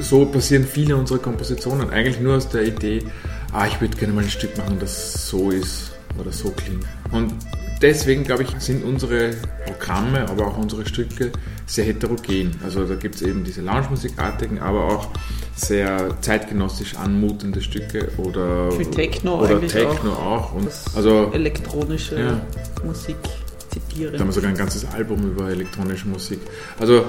so 0.00 0.24
passieren 0.24 0.64
viele 0.64 0.96
unserer 0.96 1.18
Kompositionen. 1.18 1.90
Eigentlich 1.90 2.20
nur 2.20 2.36
aus 2.36 2.48
der 2.48 2.66
Idee, 2.66 3.04
ah, 3.52 3.66
ich 3.66 3.80
würde 3.80 3.96
gerne 3.96 4.12
mal 4.12 4.24
ein 4.24 4.30
Stück 4.30 4.56
machen, 4.56 4.78
das 4.80 5.28
so 5.28 5.50
ist 5.50 5.92
oder 6.18 6.32
so 6.32 6.50
klingt. 6.50 6.84
Und 7.12 7.34
deswegen, 7.80 8.24
glaube 8.24 8.42
ich, 8.42 8.50
sind 8.58 8.84
unsere 8.84 9.30
Programme, 9.66 10.28
aber 10.28 10.48
auch 10.48 10.58
unsere 10.58 10.86
Stücke 10.86 11.30
sehr 11.66 11.84
heterogen. 11.84 12.58
Also 12.64 12.84
da 12.84 12.94
gibt 12.94 13.16
es 13.16 13.22
eben 13.22 13.44
diese 13.44 13.62
Lounge-Musikartigen, 13.62 14.58
aber 14.58 14.84
auch 14.84 15.08
sehr 15.54 16.16
zeitgenössisch 16.20 16.96
anmutende 16.96 17.60
Stücke 17.60 18.08
oder, 18.16 18.70
Für 18.72 18.90
Techno, 18.90 19.42
oder 19.42 19.60
Techno 19.60 20.12
auch. 20.12 20.52
auch. 20.52 20.54
Und 20.54 20.68
also 20.94 21.30
elektronische 21.32 22.18
ja. 22.18 22.40
Musik 22.84 23.16
zitieren. 23.70 24.14
Da 24.14 24.20
haben 24.20 24.28
wir 24.28 24.32
sogar 24.32 24.50
ein 24.50 24.56
ganzes 24.56 24.84
Album 24.86 25.22
über 25.30 25.50
elektronische 25.50 26.08
Musik. 26.08 26.40
Also 26.78 27.04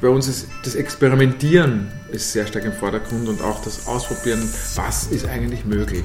bei 0.00 0.08
uns 0.08 0.28
ist 0.28 0.48
das 0.64 0.74
Experimentieren 0.74 1.92
ist 2.10 2.32
sehr 2.32 2.46
stark 2.46 2.64
im 2.64 2.72
Vordergrund 2.72 3.28
und 3.28 3.42
auch 3.42 3.62
das 3.62 3.86
Ausprobieren, 3.86 4.42
was 4.74 5.06
ist 5.08 5.26
eigentlich 5.26 5.64
möglich. 5.64 6.04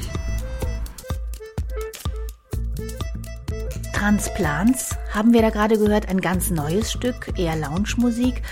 Transplants 3.94 4.96
haben 5.12 5.34
wir 5.34 5.42
da 5.42 5.50
gerade 5.50 5.80
gehört, 5.80 6.10
ein 6.10 6.22
ganz 6.22 6.52
neues 6.52 6.92
Stück, 6.92 7.32
eher 7.38 7.56
Lounge-Musik. 7.56 8.44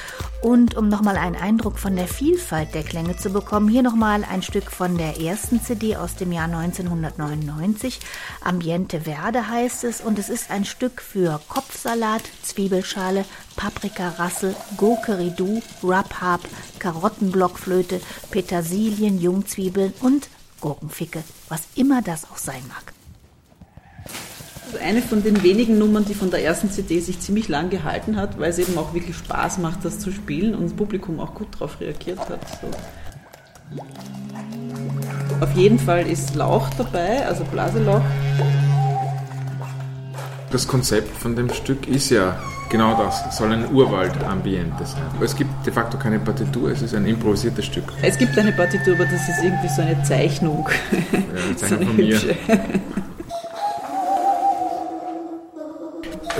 Und 0.43 0.75
um 0.75 0.89
nochmal 0.89 1.15
einen 1.15 1.37
Eindruck 1.37 1.79
von 1.79 1.95
der 1.95 2.09
Vielfalt 2.09 2.73
der 2.73 2.83
Klänge 2.83 3.15
zu 3.15 3.29
bekommen, 3.29 3.69
hier 3.69 3.81
nochmal 3.81 4.25
ein 4.29 4.41
Stück 4.41 4.71
von 4.71 4.97
der 4.97 5.21
ersten 5.21 5.61
CD 5.61 5.95
aus 5.95 6.17
dem 6.17 6.33
Jahr 6.33 6.49
1999. 6.53 8.01
Ambiente 8.43 8.99
Verde 8.99 9.47
heißt 9.47 9.85
es 9.85 10.01
und 10.01 10.19
es 10.19 10.27
ist 10.27 10.51
ein 10.51 10.65
Stück 10.65 11.01
für 11.01 11.39
Kopfsalat, 11.47 12.23
Zwiebelschale, 12.41 13.23
Paprikarassel, 13.55 14.53
Gurke 14.75 15.33
Rubhab, 15.81 16.41
Karottenblockflöte, 16.77 18.01
Petersilien, 18.29 19.21
Jungzwiebeln 19.21 19.93
und 20.01 20.27
Gurkenficke, 20.59 21.23
was 21.47 21.61
immer 21.75 22.01
das 22.01 22.25
auch 22.29 22.37
sein 22.37 22.63
mag 22.67 22.93
eine 24.81 25.01
von 25.01 25.23
den 25.23 25.43
wenigen 25.43 25.77
Nummern, 25.77 26.05
die 26.05 26.13
von 26.13 26.31
der 26.31 26.43
ersten 26.43 26.71
CD 26.71 26.99
sich 26.99 27.19
ziemlich 27.19 27.47
lang 27.49 27.69
gehalten 27.69 28.15
hat, 28.15 28.39
weil 28.39 28.49
es 28.49 28.59
eben 28.59 28.77
auch 28.77 28.93
wirklich 28.93 29.15
Spaß 29.15 29.57
macht, 29.59 29.83
das 29.83 29.99
zu 29.99 30.11
spielen 30.11 30.55
und 30.55 30.63
das 30.63 30.73
Publikum 30.73 31.19
auch 31.19 31.33
gut 31.33 31.47
darauf 31.53 31.79
reagiert 31.79 32.19
hat. 32.19 32.39
So. 32.61 32.69
Auf 35.39 35.53
jeden 35.55 35.79
Fall 35.79 36.07
ist 36.07 36.35
Lauch 36.35 36.69
dabei, 36.77 37.25
also 37.25 37.43
Blaselauch. 37.45 38.01
Das 40.51 40.67
Konzept 40.67 41.17
von 41.17 41.35
dem 41.35 41.49
Stück 41.49 41.87
ist 41.87 42.11
ja 42.11 42.39
genau 42.69 42.95
das, 42.95 43.37
soll 43.37 43.51
ein 43.51 43.71
Urwald-Ambiente 43.71 44.85
sein. 44.85 45.03
Es 45.21 45.35
gibt 45.35 45.65
de 45.65 45.73
facto 45.73 45.97
keine 45.97 46.19
Partitur, 46.19 46.71
es 46.71 46.81
ist 46.81 46.95
ein 46.95 47.05
improvisiertes 47.05 47.65
Stück. 47.65 47.85
Es 48.01 48.17
gibt 48.17 48.37
eine 48.37 48.51
Partitur, 48.51 48.95
aber 48.95 49.05
das 49.05 49.29
ist 49.29 49.43
irgendwie 49.43 49.69
so 49.69 49.81
eine 49.81 50.01
Zeichnung. 50.03 50.67
Ja, 51.11 51.19
eine 51.45 51.55
Zeichnung 51.55 51.79
so 51.79 51.85
eine 51.85 51.85
von 51.85 51.95
mir. 51.95 52.19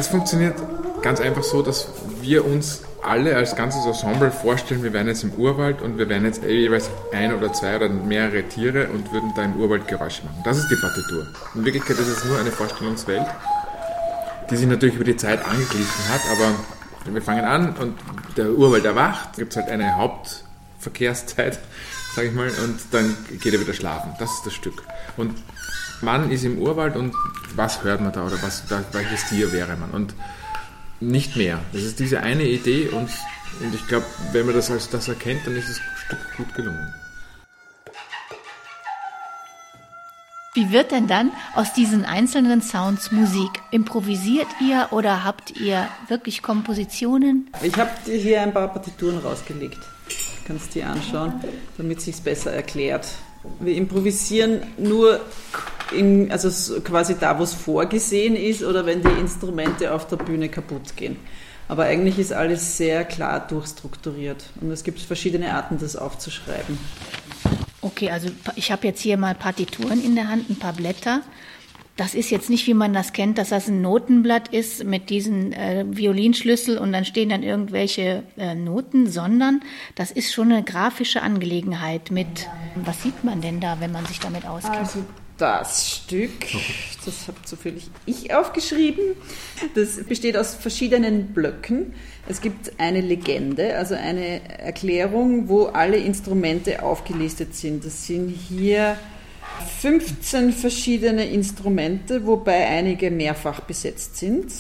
Es 0.04 0.10
funktioniert 0.10 0.56
ganz 1.02 1.22
einfach 1.22 1.44
so, 1.44 1.62
dass 1.62 1.88
wir 2.20 2.44
uns 2.44 2.82
alle 3.02 3.38
als 3.38 3.56
ganzes 3.56 3.86
Ensemble 3.86 4.32
vorstellen, 4.32 4.84
wir 4.84 4.92
wären 4.92 5.08
jetzt 5.08 5.24
im 5.24 5.32
Urwald 5.36 5.82
und 5.82 5.98
wir 5.98 6.10
wären 6.10 6.26
jetzt 6.26 6.44
jeweils 6.44 6.90
ein 7.14 7.34
oder 7.34 7.54
zwei 7.54 7.78
oder 7.78 7.88
mehrere 7.88 8.44
Tiere 8.44 8.90
und 8.90 9.14
würden 9.14 9.32
da 9.34 9.44
im 9.44 9.56
Urwald 9.56 9.88
Geräusche 9.88 10.26
machen. 10.26 10.42
Das 10.44 10.58
ist 10.58 10.68
die 10.70 10.76
Partitur. 10.76 11.26
In 11.56 11.64
Wirklichkeit 11.64 11.98
ist 11.98 12.10
es 12.10 12.26
nur 12.26 12.38
eine 12.38 12.52
Vorstellungswelt, 12.52 13.26
die 14.50 14.58
sich 14.58 14.68
natürlich 14.68 14.96
über 14.96 15.06
die 15.06 15.16
Zeit 15.16 15.40
angeglichen 15.46 16.10
hat, 16.10 16.22
aber 16.34 17.14
wir 17.14 17.22
fangen 17.22 17.46
an 17.46 17.74
und 17.78 17.96
der 18.36 18.50
Urwald 18.50 18.84
erwacht, 18.84 19.38
gibt 19.38 19.54
es 19.54 19.56
halt 19.56 19.70
eine 19.70 19.96
Hauptverkehrszeit, 19.96 21.60
sage 22.14 22.28
ich 22.28 22.34
mal, 22.34 22.50
und 22.50 22.78
dann 22.92 23.16
geht 23.40 23.54
er 23.54 23.62
wieder 23.62 23.74
schlafen. 23.74 24.12
Das 24.20 24.30
ist 24.34 24.46
das 24.46 24.54
Stück. 24.54 24.84
Und 25.16 25.34
man 26.04 26.32
ist 26.32 26.44
im 26.44 26.58
Urwald 26.60 26.96
und 26.96 27.16
was 27.56 27.84
hört 27.84 28.02
man 28.02 28.12
da 28.12 28.26
oder 28.26 28.42
was, 28.42 28.66
da, 28.68 28.84
welches 28.92 29.30
Tier 29.30 29.52
wäre 29.52 29.76
man 29.78 29.92
und 29.92 30.14
nicht 31.00 31.36
mehr. 31.36 31.60
Das 31.72 31.84
ist 31.84 32.00
diese 32.00 32.22
eine 32.22 32.44
Idee 32.44 32.90
und, 32.90 33.10
und 33.62 33.76
ich 33.76 33.88
glaube, 33.88 34.06
wenn 34.32 34.46
man 34.46 34.56
das 34.56 34.72
als 34.72 34.90
das 34.90 35.08
erkennt, 35.08 35.46
dann 35.46 35.56
ist 35.56 35.70
das 35.70 35.82
Stück 36.06 36.20
gut 36.38 36.54
gelungen. 36.56 36.94
Wie 40.56 40.72
wird 40.72 40.92
denn 40.92 41.08
dann 41.08 41.32
aus 41.56 41.74
diesen 41.74 42.06
einzelnen 42.06 42.62
Sounds 42.62 43.12
Musik? 43.12 43.50
Improvisiert 43.72 44.46
ihr 44.62 44.90
oder 44.92 45.24
habt 45.24 45.60
ihr 45.60 45.88
wirklich 46.10 46.44
Kompositionen? 46.44 47.50
Ich 47.64 47.76
habe 47.76 47.90
dir 48.06 48.18
hier 48.18 48.42
ein 48.44 48.54
paar 48.54 48.68
Partituren 48.68 49.18
rausgelegt. 49.18 49.80
Du 49.80 50.48
kannst 50.48 50.76
dir 50.76 50.88
anschauen, 50.88 51.44
damit 51.78 51.98
es 51.98 52.06
sich 52.06 52.22
besser 52.22 52.52
erklärt. 52.52 53.08
Wir 53.60 53.76
improvisieren 53.76 54.62
nur 54.78 55.20
in, 55.96 56.32
also 56.32 56.80
quasi 56.82 57.16
da, 57.20 57.38
wo 57.38 57.44
es 57.44 57.54
vorgesehen 57.54 58.36
ist 58.36 58.64
oder 58.64 58.86
wenn 58.86 59.02
die 59.02 59.20
Instrumente 59.20 59.94
auf 59.94 60.08
der 60.08 60.18
Bühne 60.18 60.50
kaputt 60.50 60.96
gehen. 60.96 61.18
Aber 61.68 61.84
eigentlich 61.84 62.20
ist 62.20 62.34
alles 62.34 62.78
sehr 62.78 63.06
klar 63.06 63.48
durchstrukturiert 63.48 64.44
und 64.62 64.72
es 64.72 64.84
gibt 64.84 65.00
verschiedene 65.00 65.54
Arten, 65.54 65.78
das 65.80 65.96
aufzuschreiben. 65.96 66.78
Okay, 67.82 68.10
also 68.10 68.30
ich 68.56 68.72
habe 68.72 68.88
jetzt 68.88 69.02
hier 69.02 69.18
mal 69.18 69.36
Partituren 69.36 70.04
in 70.04 70.16
der 70.16 70.30
Hand, 70.30 70.50
ein 70.50 70.58
paar 70.58 70.74
Blätter. 70.74 71.22
Das 71.96 72.16
ist 72.16 72.32
jetzt 72.32 72.50
nicht, 72.50 72.66
wie 72.66 72.74
man 72.74 72.92
das 72.92 73.14
kennt, 73.14 73.38
dass 73.38 73.50
das 73.50 73.68
ein 73.68 73.82
Notenblatt 73.82 74.48
ist 74.48 74.84
mit 74.84 75.12
diesen 75.12 75.54
äh, 75.54 75.86
Violinschlüssel 75.88 76.80
und 76.80 76.92
dann 76.92 77.06
stehen 77.06 77.30
dann 77.30 77.44
irgendwelche 77.44 78.24
äh, 78.36 78.56
Noten, 78.56 79.08
sondern 79.12 79.62
das 79.94 80.10
ist 80.10 80.34
schon 80.34 80.52
eine 80.52 80.64
grafische 80.64 81.22
Angelegenheit 81.22 82.10
mit, 82.10 82.50
was 82.84 83.04
sieht 83.04 83.24
man 83.24 83.42
denn 83.42 83.60
da, 83.60 83.80
wenn 83.80 83.92
man 83.92 84.08
sich 84.08 84.20
damit 84.20 84.44
auskennt? 84.44 84.78
Also 84.78 85.06
das 85.38 85.92
Stück, 85.92 86.32
das 87.06 87.28
habe 87.28 87.38
zufällig 87.44 87.90
ich 88.06 88.34
aufgeschrieben, 88.34 89.04
das 89.76 90.04
besteht 90.04 90.38
aus 90.38 90.56
verschiedenen 90.56 91.28
Blöcken. 91.28 91.94
Es 92.28 92.40
gibt 92.40 92.80
eine 92.80 93.02
Legende, 93.02 93.76
also 93.76 93.96
eine 93.96 94.60
Erklärung, 94.60 95.50
wo 95.50 95.66
alle 95.66 95.98
Instrumente 95.98 96.82
aufgelistet 96.82 97.56
sind. 97.56 97.86
Das 97.86 98.08
sind 98.08 98.30
hier 98.30 98.98
15 99.64 100.52
verschiedene 100.52 101.26
Instrumente, 101.26 102.26
wobei 102.26 102.68
einige 102.68 103.10
mehrfach 103.12 103.62
besetzt 103.62 104.18
sind. 104.18 104.52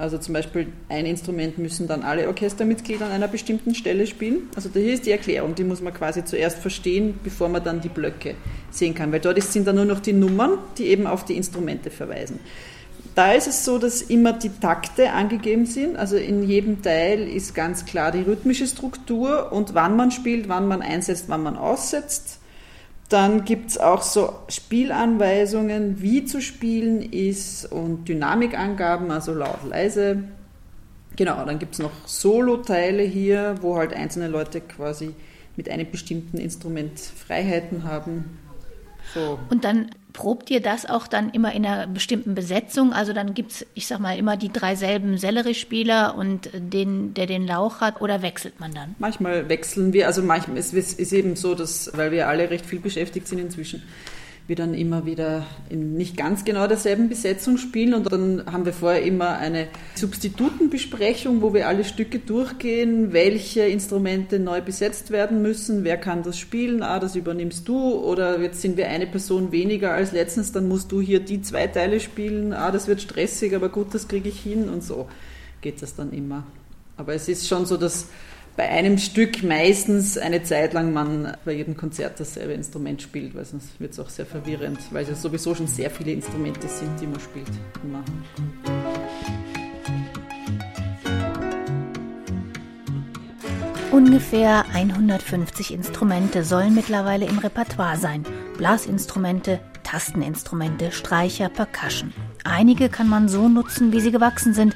Also 0.00 0.16
zum 0.16 0.32
Beispiel 0.32 0.68
ein 0.88 1.04
Instrument 1.04 1.58
müssen 1.58 1.86
dann 1.86 2.02
alle 2.02 2.26
Orchestermitglieder 2.26 3.04
an 3.04 3.12
einer 3.12 3.28
bestimmten 3.28 3.74
Stelle 3.74 4.06
spielen. 4.06 4.48
Also 4.56 4.70
hier 4.72 4.94
ist 4.94 5.04
die 5.04 5.10
Erklärung, 5.10 5.54
die 5.54 5.62
muss 5.62 5.82
man 5.82 5.92
quasi 5.92 6.24
zuerst 6.24 6.58
verstehen, 6.58 7.20
bevor 7.22 7.50
man 7.50 7.62
dann 7.62 7.82
die 7.82 7.90
Blöcke 7.90 8.34
sehen 8.70 8.94
kann, 8.94 9.12
weil 9.12 9.20
dort 9.20 9.42
sind 9.42 9.66
dann 9.66 9.76
nur 9.76 9.84
noch 9.84 10.00
die 10.00 10.14
Nummern, 10.14 10.52
die 10.78 10.86
eben 10.86 11.06
auf 11.06 11.26
die 11.26 11.36
Instrumente 11.36 11.90
verweisen. 11.90 12.40
Da 13.14 13.32
ist 13.32 13.46
es 13.46 13.66
so, 13.66 13.76
dass 13.78 14.00
immer 14.00 14.32
die 14.32 14.48
Takte 14.48 15.10
angegeben 15.10 15.66
sind. 15.66 15.98
Also 15.98 16.16
in 16.16 16.42
jedem 16.44 16.80
Teil 16.80 17.28
ist 17.28 17.54
ganz 17.54 17.84
klar 17.84 18.10
die 18.10 18.22
rhythmische 18.22 18.66
Struktur 18.66 19.52
und 19.52 19.74
wann 19.74 19.96
man 19.96 20.10
spielt, 20.10 20.48
wann 20.48 20.66
man 20.66 20.80
einsetzt, 20.80 21.26
wann 21.28 21.42
man 21.42 21.58
aussetzt. 21.58 22.39
Dann 23.10 23.44
gibt 23.44 23.70
es 23.70 23.78
auch 23.78 24.02
so 24.02 24.32
Spielanweisungen, 24.48 26.00
wie 26.00 26.24
zu 26.24 26.40
spielen 26.40 27.02
ist 27.02 27.70
und 27.70 28.08
Dynamikangaben, 28.08 29.10
also 29.10 29.34
laut, 29.34 29.68
leise. 29.68 30.24
Genau, 31.16 31.44
dann 31.44 31.58
gibt 31.58 31.74
es 31.74 31.80
noch 31.80 31.90
Solo-Teile 32.06 33.02
hier, 33.02 33.56
wo 33.62 33.76
halt 33.76 33.92
einzelne 33.92 34.28
Leute 34.28 34.60
quasi 34.60 35.14
mit 35.56 35.68
einem 35.68 35.90
bestimmten 35.90 36.38
Instrument 36.38 37.00
Freiheiten 37.00 37.82
haben. 37.82 38.38
So. 39.12 39.40
Und 39.50 39.64
dann 39.64 39.90
probt 40.12 40.50
ihr 40.50 40.60
das 40.60 40.86
auch 40.86 41.06
dann 41.06 41.30
immer 41.30 41.52
in 41.52 41.64
einer 41.64 41.86
bestimmten 41.86 42.34
Besetzung? 42.34 42.92
Also 42.92 43.12
dann 43.12 43.34
gibt 43.34 43.52
es, 43.52 43.66
ich 43.74 43.86
sag 43.86 44.00
mal, 44.00 44.18
immer 44.18 44.36
die 44.36 44.52
drei 44.52 44.74
selben 44.74 45.18
Sellerie-Spieler 45.18 46.14
und 46.16 46.50
den, 46.54 47.14
der 47.14 47.26
den 47.26 47.46
Lauch 47.46 47.80
hat 47.80 48.00
oder 48.00 48.22
wechselt 48.22 48.60
man 48.60 48.72
dann? 48.72 48.94
Manchmal 48.98 49.48
wechseln 49.48 49.92
wir, 49.92 50.06
also 50.06 50.22
manchmal 50.22 50.56
ist 50.58 50.74
es 50.74 51.12
eben 51.12 51.36
so, 51.36 51.54
dass, 51.54 51.90
weil 51.94 52.10
wir 52.10 52.28
alle 52.28 52.50
recht 52.50 52.66
viel 52.66 52.80
beschäftigt 52.80 53.28
sind 53.28 53.38
inzwischen, 53.38 53.82
wir 54.50 54.56
dann 54.56 54.74
immer 54.74 55.06
wieder 55.06 55.46
in 55.70 55.94
nicht 55.94 56.18
ganz 56.18 56.44
genau 56.44 56.66
derselben 56.66 57.08
Besetzung 57.08 57.56
spielen 57.56 57.94
und 57.94 58.12
dann 58.12 58.44
haben 58.52 58.66
wir 58.66 58.74
vorher 58.74 59.02
immer 59.02 59.38
eine 59.38 59.68
Substitutenbesprechung, 59.94 61.40
wo 61.40 61.54
wir 61.54 61.66
alle 61.66 61.84
Stücke 61.84 62.18
durchgehen, 62.18 63.14
welche 63.14 63.62
Instrumente 63.62 64.38
neu 64.38 64.60
besetzt 64.60 65.10
werden 65.10 65.40
müssen, 65.40 65.84
wer 65.84 65.96
kann 65.96 66.22
das 66.22 66.38
spielen, 66.38 66.82
ah, 66.82 66.98
das 66.98 67.16
übernimmst 67.16 67.66
du 67.66 67.94
oder 67.94 68.38
jetzt 68.38 68.60
sind 68.60 68.76
wir 68.76 68.88
eine 68.88 69.06
Person 69.06 69.52
weniger 69.52 69.92
als 69.92 70.12
letztens, 70.12 70.52
dann 70.52 70.68
musst 70.68 70.92
du 70.92 71.00
hier 71.00 71.20
die 71.20 71.40
zwei 71.40 71.66
Teile 71.66 71.98
spielen, 71.98 72.52
ah, 72.52 72.70
das 72.70 72.86
wird 72.86 73.00
stressig, 73.00 73.54
aber 73.56 73.70
gut, 73.70 73.94
das 73.94 74.06
kriege 74.06 74.28
ich 74.28 74.40
hin 74.40 74.68
und 74.68 74.84
so 74.84 75.06
geht 75.60 75.82
das 75.82 75.94
dann 75.94 76.12
immer. 76.12 76.44
Aber 76.96 77.14
es 77.14 77.28
ist 77.28 77.48
schon 77.48 77.66
so, 77.66 77.76
dass 77.76 78.08
bei 78.60 78.68
einem 78.68 78.98
Stück 78.98 79.42
meistens 79.42 80.18
eine 80.18 80.42
Zeit 80.42 80.74
lang 80.74 80.92
man 80.92 81.34
bei 81.46 81.52
jedem 81.52 81.78
Konzert 81.78 82.20
dasselbe 82.20 82.52
Instrument 82.52 83.00
spielt, 83.00 83.34
weil 83.34 83.46
sonst 83.46 83.80
wird 83.80 83.94
es 83.94 83.98
auch 83.98 84.10
sehr 84.10 84.26
verwirrend, 84.26 84.78
weil 84.90 85.08
es 85.08 85.22
sowieso 85.22 85.54
schon 85.54 85.66
sehr 85.66 85.90
viele 85.90 86.12
Instrumente 86.12 86.68
sind, 86.68 87.00
die 87.00 87.06
man 87.06 87.18
spielt. 87.20 87.48
Immer. 87.82 88.04
Ungefähr 93.90 94.66
150 94.74 95.72
Instrumente 95.72 96.44
sollen 96.44 96.74
mittlerweile 96.74 97.24
im 97.24 97.38
Repertoire 97.38 97.96
sein. 97.96 98.26
Blasinstrumente, 98.58 99.60
Tasteninstrumente, 99.84 100.92
Streicher, 100.92 101.48
Percussion. 101.48 102.12
Einige 102.44 102.90
kann 102.90 103.08
man 103.08 103.30
so 103.30 103.48
nutzen, 103.48 103.90
wie 103.94 104.00
sie 104.00 104.12
gewachsen 104.12 104.52
sind, 104.52 104.74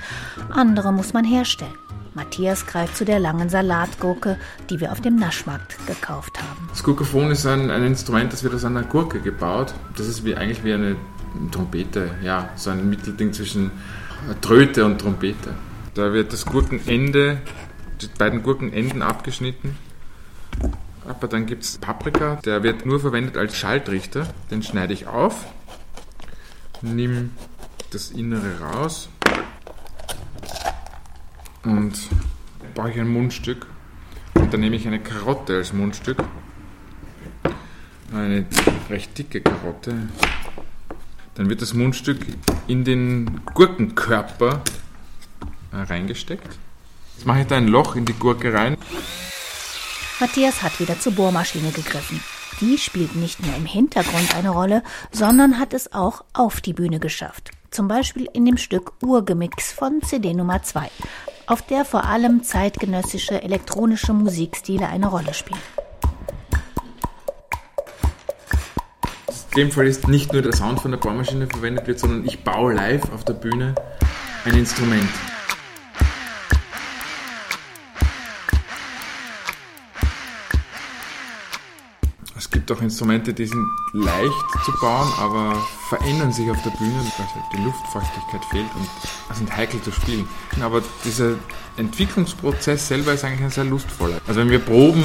andere 0.48 0.90
muss 0.90 1.12
man 1.12 1.26
herstellen. 1.26 1.83
Matthias 2.14 2.66
greift 2.66 2.96
zu 2.96 3.04
der 3.04 3.18
langen 3.18 3.48
Salatgurke, 3.48 4.38
die 4.70 4.80
wir 4.80 4.92
auf 4.92 5.00
dem 5.00 5.16
Naschmarkt 5.16 5.76
gekauft 5.86 6.40
haben. 6.40 6.68
Das 6.70 6.82
Gurkophon 6.82 7.30
ist 7.30 7.44
ein, 7.46 7.70
ein 7.70 7.84
Instrument, 7.84 8.32
das 8.32 8.44
wird 8.44 8.54
aus 8.54 8.64
einer 8.64 8.82
Gurke 8.82 9.20
gebaut. 9.20 9.74
Das 9.96 10.06
ist 10.06 10.24
wie, 10.24 10.36
eigentlich 10.36 10.62
wie 10.64 10.72
eine 10.72 10.96
Trompete, 11.50 12.10
ja, 12.22 12.50
so 12.54 12.70
ein 12.70 12.88
Mittelding 12.88 13.32
zwischen 13.32 13.72
Tröte 14.40 14.84
und 14.84 15.00
Trompete. 15.00 15.54
Da 15.94 16.12
wird 16.12 16.32
das 16.32 16.46
Gurkenende, 16.46 17.40
die 18.00 18.08
beiden 18.18 18.42
Gurkenenden 18.42 19.02
abgeschnitten. 19.02 19.76
Aber 21.06 21.28
dann 21.28 21.46
gibt 21.46 21.64
es 21.64 21.78
Paprika, 21.78 22.36
der 22.44 22.62
wird 22.62 22.86
nur 22.86 23.00
verwendet 23.00 23.36
als 23.36 23.56
Schaltrichter. 23.56 24.26
Den 24.50 24.62
schneide 24.62 24.94
ich 24.94 25.06
auf, 25.06 25.44
nimm 26.80 27.30
das 27.90 28.10
Innere 28.10 28.60
raus 28.60 29.08
und 31.64 32.08
brauche 32.74 32.90
ich 32.90 33.00
ein 33.00 33.08
Mundstück. 33.08 33.66
Und 34.34 34.52
dann 34.52 34.60
nehme 34.60 34.76
ich 34.76 34.86
eine 34.86 35.00
Karotte 35.00 35.56
als 35.56 35.72
Mundstück. 35.72 36.22
Eine 38.12 38.46
recht 38.90 39.16
dicke 39.16 39.40
Karotte. 39.40 40.08
Dann 41.34 41.48
wird 41.48 41.62
das 41.62 41.74
Mundstück 41.74 42.20
in 42.66 42.84
den 42.84 43.40
Gurkenkörper 43.54 44.62
äh, 45.72 45.76
reingesteckt. 45.76 46.58
Jetzt 47.16 47.26
mache 47.26 47.40
ich 47.40 47.46
da 47.46 47.56
ein 47.56 47.68
Loch 47.68 47.96
in 47.96 48.04
die 48.04 48.12
Gurke 48.12 48.52
rein. 48.52 48.76
Matthias 50.20 50.62
hat 50.62 50.78
wieder 50.78 50.98
zur 51.00 51.12
Bohrmaschine 51.12 51.70
gegriffen. 51.70 52.20
Die 52.60 52.78
spielt 52.78 53.16
nicht 53.16 53.44
nur 53.44 53.54
im 53.56 53.66
Hintergrund 53.66 54.36
eine 54.36 54.50
Rolle, 54.50 54.84
sondern 55.10 55.58
hat 55.58 55.74
es 55.74 55.92
auch 55.92 56.24
auf 56.32 56.60
die 56.60 56.72
Bühne 56.72 57.00
geschafft. 57.00 57.50
Zum 57.70 57.88
Beispiel 57.88 58.28
in 58.32 58.44
dem 58.44 58.56
Stück 58.56 58.92
Urgemix 59.02 59.72
von 59.72 60.00
CD 60.02 60.34
Nummer 60.34 60.62
2 60.62 60.88
auf 61.46 61.62
der 61.62 61.84
vor 61.84 62.04
allem 62.04 62.42
zeitgenössische 62.42 63.42
elektronische 63.42 64.12
Musikstile 64.12 64.88
eine 64.88 65.08
Rolle 65.08 65.34
spielen. 65.34 65.60
In 69.28 69.56
dem 69.56 69.70
Fall 69.70 69.86
ist 69.86 70.08
nicht 70.08 70.32
nur 70.32 70.42
der 70.42 70.52
Sound 70.52 70.80
von 70.80 70.90
der 70.90 70.98
Bohrmaschine 70.98 71.46
verwendet 71.46 71.86
wird, 71.86 72.00
sondern 72.00 72.24
ich 72.24 72.42
baue 72.42 72.72
live 72.72 73.12
auf 73.12 73.24
der 73.24 73.34
Bühne 73.34 73.74
ein 74.44 74.54
Instrument. 74.54 75.08
Es 82.44 82.50
gibt 82.50 82.70
auch 82.70 82.82
Instrumente, 82.82 83.32
die 83.32 83.46
sind 83.46 83.66
leicht 83.94 84.64
zu 84.66 84.72
bauen, 84.78 85.10
aber 85.18 85.56
verändern 85.88 86.30
sich 86.30 86.50
auf 86.50 86.62
der 86.62 86.70
Bühne, 86.72 86.92
weil 87.16 87.26
halt 87.26 87.44
die 87.54 87.62
Luftfeuchtigkeit 87.64 88.44
fehlt 88.50 88.66
und 88.76 89.34
sind 89.34 89.56
heikel 89.56 89.80
zu 89.80 89.90
spielen. 89.90 90.28
Aber 90.60 90.82
dieser 91.06 91.36
Entwicklungsprozess 91.78 92.86
selber 92.86 93.14
ist 93.14 93.24
eigentlich 93.24 93.44
ein 93.44 93.50
sehr 93.50 93.64
lustvoller. 93.64 94.20
Also 94.26 94.40
wenn 94.40 94.50
wir 94.50 94.58
proben, 94.58 95.02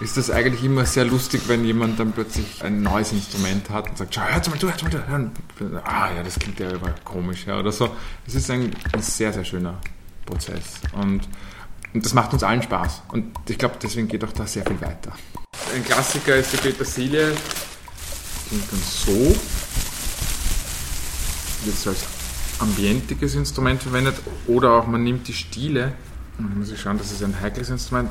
ist 0.00 0.16
das 0.16 0.30
eigentlich 0.30 0.62
immer 0.62 0.86
sehr 0.86 1.04
lustig, 1.04 1.42
wenn 1.48 1.64
jemand 1.64 1.98
dann 1.98 2.12
plötzlich 2.12 2.62
ein 2.62 2.80
neues 2.80 3.10
Instrument 3.10 3.68
hat 3.70 3.90
und 3.90 3.98
sagt, 3.98 4.14
schau, 4.14 4.22
hör's 4.22 4.48
mal, 4.48 4.56
du, 4.56 4.68
hör's 4.68 4.82
mal, 4.84 4.90
du, 4.90 5.08
hör. 5.08 5.82
Ah 5.84 6.12
ja, 6.14 6.22
das 6.22 6.38
klingt 6.38 6.60
ja 6.60 6.70
immer 6.70 6.94
komisch, 7.02 7.44
ja, 7.44 7.58
oder 7.58 7.72
so. 7.72 7.90
Es 8.24 8.36
ist 8.36 8.48
ein, 8.52 8.70
ein 8.92 9.02
sehr, 9.02 9.32
sehr 9.32 9.44
schöner 9.44 9.80
Prozess. 10.24 10.80
Und 10.92 11.28
und 11.92 12.04
das 12.04 12.14
macht 12.14 12.32
uns 12.34 12.42
allen 12.42 12.62
Spaß. 12.62 13.02
Und 13.08 13.32
ich 13.48 13.58
glaube, 13.58 13.76
deswegen 13.82 14.06
geht 14.08 14.22
auch 14.22 14.32
da 14.32 14.46
sehr 14.46 14.64
viel 14.64 14.80
weiter. 14.80 15.12
Ein 15.74 15.84
Klassiker 15.84 16.36
ist 16.36 16.52
die 16.52 16.56
Petersilie. 16.56 17.34
Klingt 18.48 18.72
dann 18.72 18.80
so. 18.80 19.36
Wird 21.64 21.86
als 21.86 22.04
ambientiges 22.58 23.34
Instrument 23.34 23.82
verwendet. 23.82 24.16
Oder 24.46 24.72
auch 24.72 24.86
man 24.86 25.04
nimmt 25.04 25.28
die 25.28 25.34
Stiele, 25.34 25.92
und 26.38 26.48
man 26.48 26.58
muss 26.58 26.68
sich 26.68 26.80
schauen, 26.80 26.98
das 26.98 27.12
ist 27.12 27.22
ein 27.22 27.40
heikles 27.40 27.70
Instrument, 27.70 28.10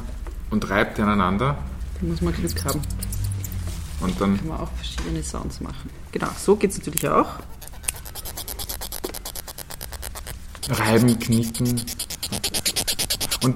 und 0.50 0.70
reibt 0.70 0.98
die 0.98 1.02
aneinander. 1.02 1.58
Da 2.00 2.08
muss 2.08 2.22
man 2.22 2.34
Glück 2.34 2.66
haben. 2.66 2.82
Und 4.00 4.22
dann 4.22 4.38
kann 4.38 4.48
man 4.48 4.60
auch 4.60 4.72
verschiedene 4.74 5.24
Sounds 5.24 5.60
machen. 5.60 5.90
Genau, 6.12 6.30
so 6.38 6.56
geht 6.56 6.72
es 6.72 6.78
natürlich 6.78 7.08
auch. 7.08 7.40
Reiben, 10.70 11.18
knicken, 11.18 11.82
und 13.42 13.56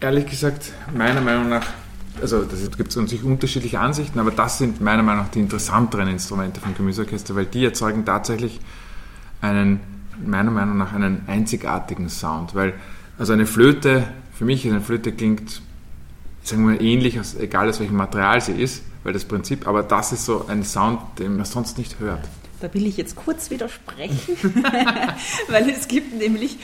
ehrlich 0.00 0.26
gesagt, 0.26 0.72
meiner 0.94 1.22
Meinung 1.22 1.48
nach, 1.48 1.66
also 2.24 2.42
da 2.42 2.56
gibt 2.78 2.88
es 2.88 2.96
natürlich 2.96 3.22
unterschiedliche 3.22 3.78
Ansichten, 3.80 4.18
aber 4.18 4.30
das 4.30 4.56
sind 4.56 4.80
meiner 4.80 5.02
Meinung 5.02 5.24
nach 5.24 5.30
die 5.30 5.40
interessanteren 5.40 6.08
Instrumente 6.08 6.58
vom 6.58 6.74
Gemüseorchester, 6.74 7.36
weil 7.36 7.44
die 7.44 7.66
erzeugen 7.66 8.06
tatsächlich 8.06 8.60
einen, 9.42 9.80
meiner 10.24 10.50
Meinung 10.50 10.78
nach, 10.78 10.94
einen 10.94 11.24
einzigartigen 11.26 12.08
Sound. 12.08 12.54
Weil, 12.54 12.72
also 13.18 13.34
eine 13.34 13.44
Flöte, 13.44 14.08
für 14.32 14.46
mich 14.46 14.64
ist 14.64 14.72
eine 14.72 14.80
Flöte 14.80 15.12
klingt, 15.12 15.60
sagen 16.42 16.66
wir 16.66 16.76
mal, 16.76 16.82
ähnlich, 16.82 17.20
egal 17.38 17.68
aus 17.68 17.78
welchem 17.78 17.96
Material 17.96 18.40
sie 18.40 18.52
ist, 18.52 18.84
weil 19.02 19.12
das 19.12 19.26
Prinzip, 19.26 19.68
aber 19.68 19.82
das 19.82 20.12
ist 20.12 20.24
so 20.24 20.46
ein 20.48 20.64
Sound, 20.64 21.00
den 21.18 21.36
man 21.36 21.44
sonst 21.44 21.76
nicht 21.76 22.00
hört. 22.00 22.26
Da 22.60 22.72
will 22.72 22.86
ich 22.86 22.96
jetzt 22.96 23.16
kurz 23.16 23.50
widersprechen, 23.50 24.38
weil 25.48 25.68
es 25.68 25.88
gibt 25.88 26.14
nämlich 26.14 26.56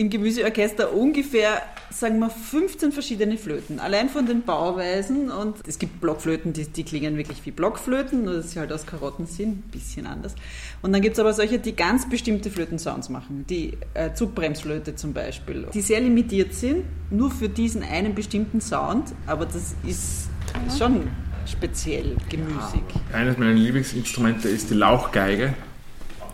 im 0.00 0.08
Gemüseorchester 0.08 0.94
ungefähr, 0.94 1.60
sagen 1.90 2.20
wir, 2.20 2.30
15 2.30 2.90
verschiedene 2.90 3.36
Flöten. 3.36 3.78
Allein 3.80 4.08
von 4.08 4.24
den 4.24 4.40
Bauweisen. 4.44 5.30
Und 5.30 5.56
es 5.68 5.78
gibt 5.78 6.00
Blockflöten, 6.00 6.54
die, 6.54 6.64
die 6.64 6.84
klingen 6.84 7.18
wirklich 7.18 7.44
wie 7.44 7.50
Blockflöten, 7.50 8.24
nur 8.24 8.36
dass 8.36 8.52
sie 8.52 8.60
halt 8.60 8.72
aus 8.72 8.86
Karotten 8.86 9.26
sind, 9.26 9.58
ein 9.58 9.70
bisschen 9.70 10.06
anders. 10.06 10.34
Und 10.80 10.94
dann 10.94 11.02
gibt 11.02 11.16
es 11.16 11.20
aber 11.20 11.34
solche, 11.34 11.58
die 11.58 11.76
ganz 11.76 12.08
bestimmte 12.08 12.48
Flötensounds 12.48 13.10
machen. 13.10 13.44
Die 13.50 13.76
äh, 13.92 14.14
Zugbremsflöte 14.14 14.94
zum 14.94 15.12
Beispiel. 15.12 15.66
Die 15.74 15.82
sehr 15.82 16.00
limitiert 16.00 16.54
sind, 16.54 16.84
nur 17.10 17.30
für 17.30 17.50
diesen 17.50 17.82
einen 17.82 18.14
bestimmten 18.14 18.62
Sound. 18.62 19.12
Aber 19.26 19.44
das 19.44 19.74
ist 19.86 20.30
schon 20.78 21.10
speziell 21.44 22.16
gemüsig. 22.30 22.84
Eines 23.12 23.36
meiner 23.36 23.52
Lieblingsinstrumente 23.52 24.48
ist 24.48 24.70
die 24.70 24.74
Lauchgeige 24.74 25.52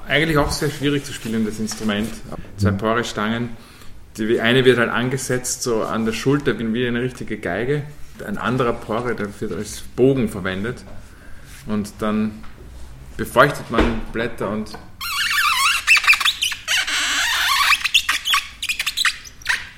eigentlich 0.09 0.39
auch 0.39 0.51
sehr 0.51 0.71
schwierig 0.71 1.05
zu 1.05 1.13
spielen, 1.13 1.45
das 1.45 1.59
Instrument. 1.59 2.09
Zwei 2.57 2.71
Pore-Stangen. 2.73 3.51
Die 4.17 4.41
eine 4.41 4.65
wird 4.65 4.79
halt 4.79 4.91
angesetzt 4.91 5.63
so 5.63 5.83
an 5.83 6.07
der 6.07 6.13
Schulter 6.13 6.59
wie 6.59 6.87
eine 6.87 7.03
richtige 7.03 7.37
Geige. 7.39 7.83
Ein 8.27 8.39
anderer 8.39 8.73
Pore, 8.73 9.15
der 9.15 9.29
wird 9.41 9.53
als 9.53 9.83
Bogen 9.95 10.29
verwendet. 10.29 10.85
Und 11.67 11.93
dann 11.99 12.43
befeuchtet 13.17 13.71
man 13.71 14.01
Blätter 14.13 14.51
und 14.51 14.73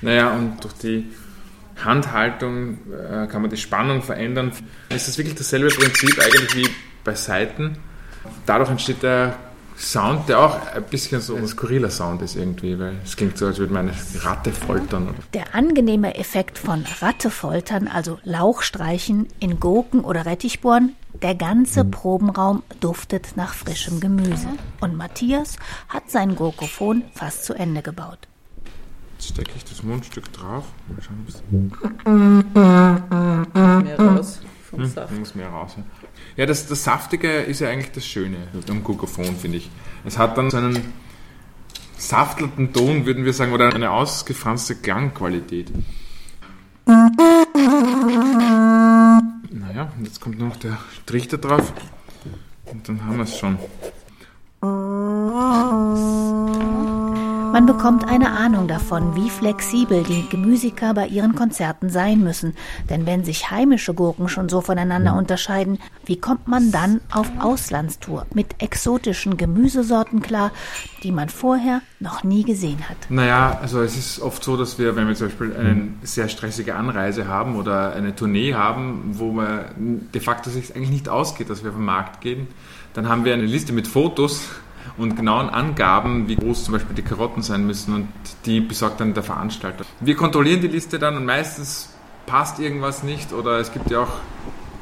Naja, 0.01 0.33
und 0.33 0.63
durch 0.63 0.73
die 0.75 1.11
Handhaltung 1.83 2.77
äh, 2.89 3.27
kann 3.27 3.41
man 3.41 3.49
die 3.49 3.57
Spannung 3.57 4.01
verändern. 4.01 4.53
Es 4.87 5.09
ist 5.09 5.17
wirklich 5.17 5.35
dasselbe 5.35 5.67
Prinzip 5.67 6.17
eigentlich 6.19 6.55
wie 6.55 6.69
bei 7.03 7.15
Saiten. 7.15 7.77
Dadurch 8.45 8.69
entsteht 8.69 9.03
der 9.03 9.35
Sound, 9.79 10.27
der 10.27 10.39
auch 10.39 10.67
ein 10.73 10.83
bisschen 10.83 11.21
so 11.21 11.35
ein 11.35 11.47
skurriler 11.47 11.89
Sound 11.89 12.21
ist 12.21 12.35
irgendwie, 12.35 12.77
weil 12.77 12.97
es 13.03 13.15
klingt 13.15 13.37
so, 13.37 13.45
als 13.45 13.59
würde 13.59 13.73
man 13.73 13.87
eine 13.87 13.97
Ratte 14.23 14.51
foltern. 14.51 15.15
Der 15.33 15.55
angenehme 15.55 16.15
Effekt 16.15 16.57
von 16.57 16.85
Rattefoltern, 16.99 17.87
also 17.87 18.19
Lauchstreichen 18.23 19.27
in 19.39 19.59
Gurken 19.59 20.01
oder 20.01 20.25
Rettichbohren, 20.25 20.95
der 21.21 21.33
ganze 21.33 21.85
Probenraum 21.85 22.61
duftet 22.81 23.37
nach 23.37 23.53
frischem 23.53 24.01
Gemüse. 24.01 24.49
Und 24.81 24.97
Matthias 24.97 25.55
hat 25.87 26.11
sein 26.11 26.35
Gurkophon 26.35 27.03
fast 27.13 27.45
zu 27.45 27.53
Ende 27.53 27.81
gebaut. 27.81 28.27
Jetzt 29.17 29.29
stecke 29.29 29.51
ich 29.55 29.63
das 29.63 29.81
Mundstück 29.83 30.31
drauf. 30.33 30.65
Mal 30.87 31.01
schauen, 31.01 31.25
ob 31.25 31.29
es 31.29 31.41
Mehr 33.83 33.99
raus 33.99 34.39
vom 34.69 34.79
hm, 34.79 34.89
Saft. 34.89 35.17
muss 35.17 35.35
mehr 35.35 35.49
raus. 35.49 35.73
Ja, 35.77 35.98
ja 36.37 36.45
das, 36.45 36.67
das 36.67 36.83
Saftige 36.83 37.39
ist 37.39 37.59
ja 37.61 37.69
eigentlich 37.69 37.91
das 37.91 38.05
Schöne 38.05 38.37
am 38.69 38.83
Gurkophon, 38.83 39.35
finde 39.37 39.57
ich. 39.57 39.69
Es 40.05 40.17
hat 40.17 40.37
dann 40.37 40.49
so 40.49 40.57
einen 40.57 40.93
saftelnden 41.97 42.73
Ton, 42.73 43.05
würden 43.05 43.25
wir 43.25 43.33
sagen, 43.33 43.51
oder 43.51 43.73
eine 43.73 43.91
ausgefranste 43.91 44.75
Klangqualität. 44.75 45.71
Naja, 49.51 49.91
jetzt 50.03 50.21
kommt 50.21 50.39
noch 50.39 50.55
der 50.55 50.77
Trichter 51.05 51.37
drauf. 51.37 51.73
Und 52.65 52.87
dann 52.87 53.05
haben 53.05 53.17
wir 53.17 53.23
es 53.23 53.37
schon. 53.37 53.59
Man 54.61 55.95
bekommt 57.65 58.07
eine 58.07 58.31
Ahnung 58.31 58.67
davon, 58.67 59.15
wie 59.15 59.29
flexibel 59.29 60.03
die 60.03 60.27
Gemüsiker 60.27 60.93
bei 60.93 61.07
ihren 61.07 61.33
Konzerten 61.33 61.89
sein 61.89 62.19
müssen. 62.19 62.55
Denn 62.89 63.05
wenn 63.05 63.23
sich 63.23 63.51
heimische 63.51 63.93
Gurken 63.93 64.27
schon 64.27 64.49
so 64.49 64.59
voneinander 64.59 65.15
unterscheiden, 65.15 65.79
wie 66.05 66.19
kommt 66.19 66.49
man 66.49 66.71
dann 66.71 66.99
auf 67.09 67.31
Auslandstour 67.39 68.25
mit 68.33 68.61
exotischen 68.61 69.37
Gemüsesorten 69.37 70.21
klar, 70.21 70.51
die 71.03 71.13
man 71.13 71.29
vorher 71.29 71.81
noch 72.01 72.25
nie 72.25 72.43
gesehen 72.43 72.89
hat? 72.89 72.97
Naja, 73.09 73.57
also 73.61 73.81
es 73.81 73.97
ist 73.97 74.19
oft 74.19 74.43
so, 74.43 74.57
dass 74.57 74.77
wir, 74.77 74.97
wenn 74.97 75.07
wir 75.07 75.15
zum 75.15 75.27
Beispiel 75.27 75.55
eine 75.55 75.87
sehr 76.03 76.27
stressige 76.27 76.75
Anreise 76.75 77.29
haben 77.29 77.55
oder 77.55 77.93
eine 77.93 78.13
Tournee 78.13 78.55
haben, 78.55 79.11
wo 79.13 79.31
man 79.31 80.09
de 80.13 80.19
facto 80.19 80.49
sich 80.49 80.75
eigentlich 80.75 80.91
nicht 80.91 81.07
ausgeht, 81.07 81.49
dass 81.49 81.63
wir 81.63 81.69
auf 81.69 81.77
den 81.77 81.85
Markt 81.85 82.19
gehen, 82.19 82.49
dann 82.93 83.07
haben 83.07 83.25
wir 83.25 83.33
eine 83.33 83.45
Liste 83.45 83.73
mit 83.73 83.87
Fotos 83.87 84.49
und 84.97 85.15
genauen 85.15 85.49
Angaben, 85.49 86.27
wie 86.27 86.35
groß 86.35 86.65
zum 86.65 86.73
Beispiel 86.73 86.95
die 86.95 87.01
Karotten 87.01 87.41
sein 87.41 87.65
müssen 87.65 87.93
und 87.93 88.07
die 88.45 88.59
besorgt 88.59 88.99
dann 88.99 89.13
der 89.13 89.23
Veranstalter. 89.23 89.85
Wir 89.99 90.15
kontrollieren 90.15 90.61
die 90.61 90.67
Liste 90.67 90.99
dann 90.99 91.15
und 91.15 91.25
meistens 91.25 91.93
passt 92.25 92.59
irgendwas 92.59 93.03
nicht 93.03 93.33
oder 93.33 93.59
es 93.59 93.71
gibt 93.71 93.89
ja 93.89 94.01
auch 94.01 94.13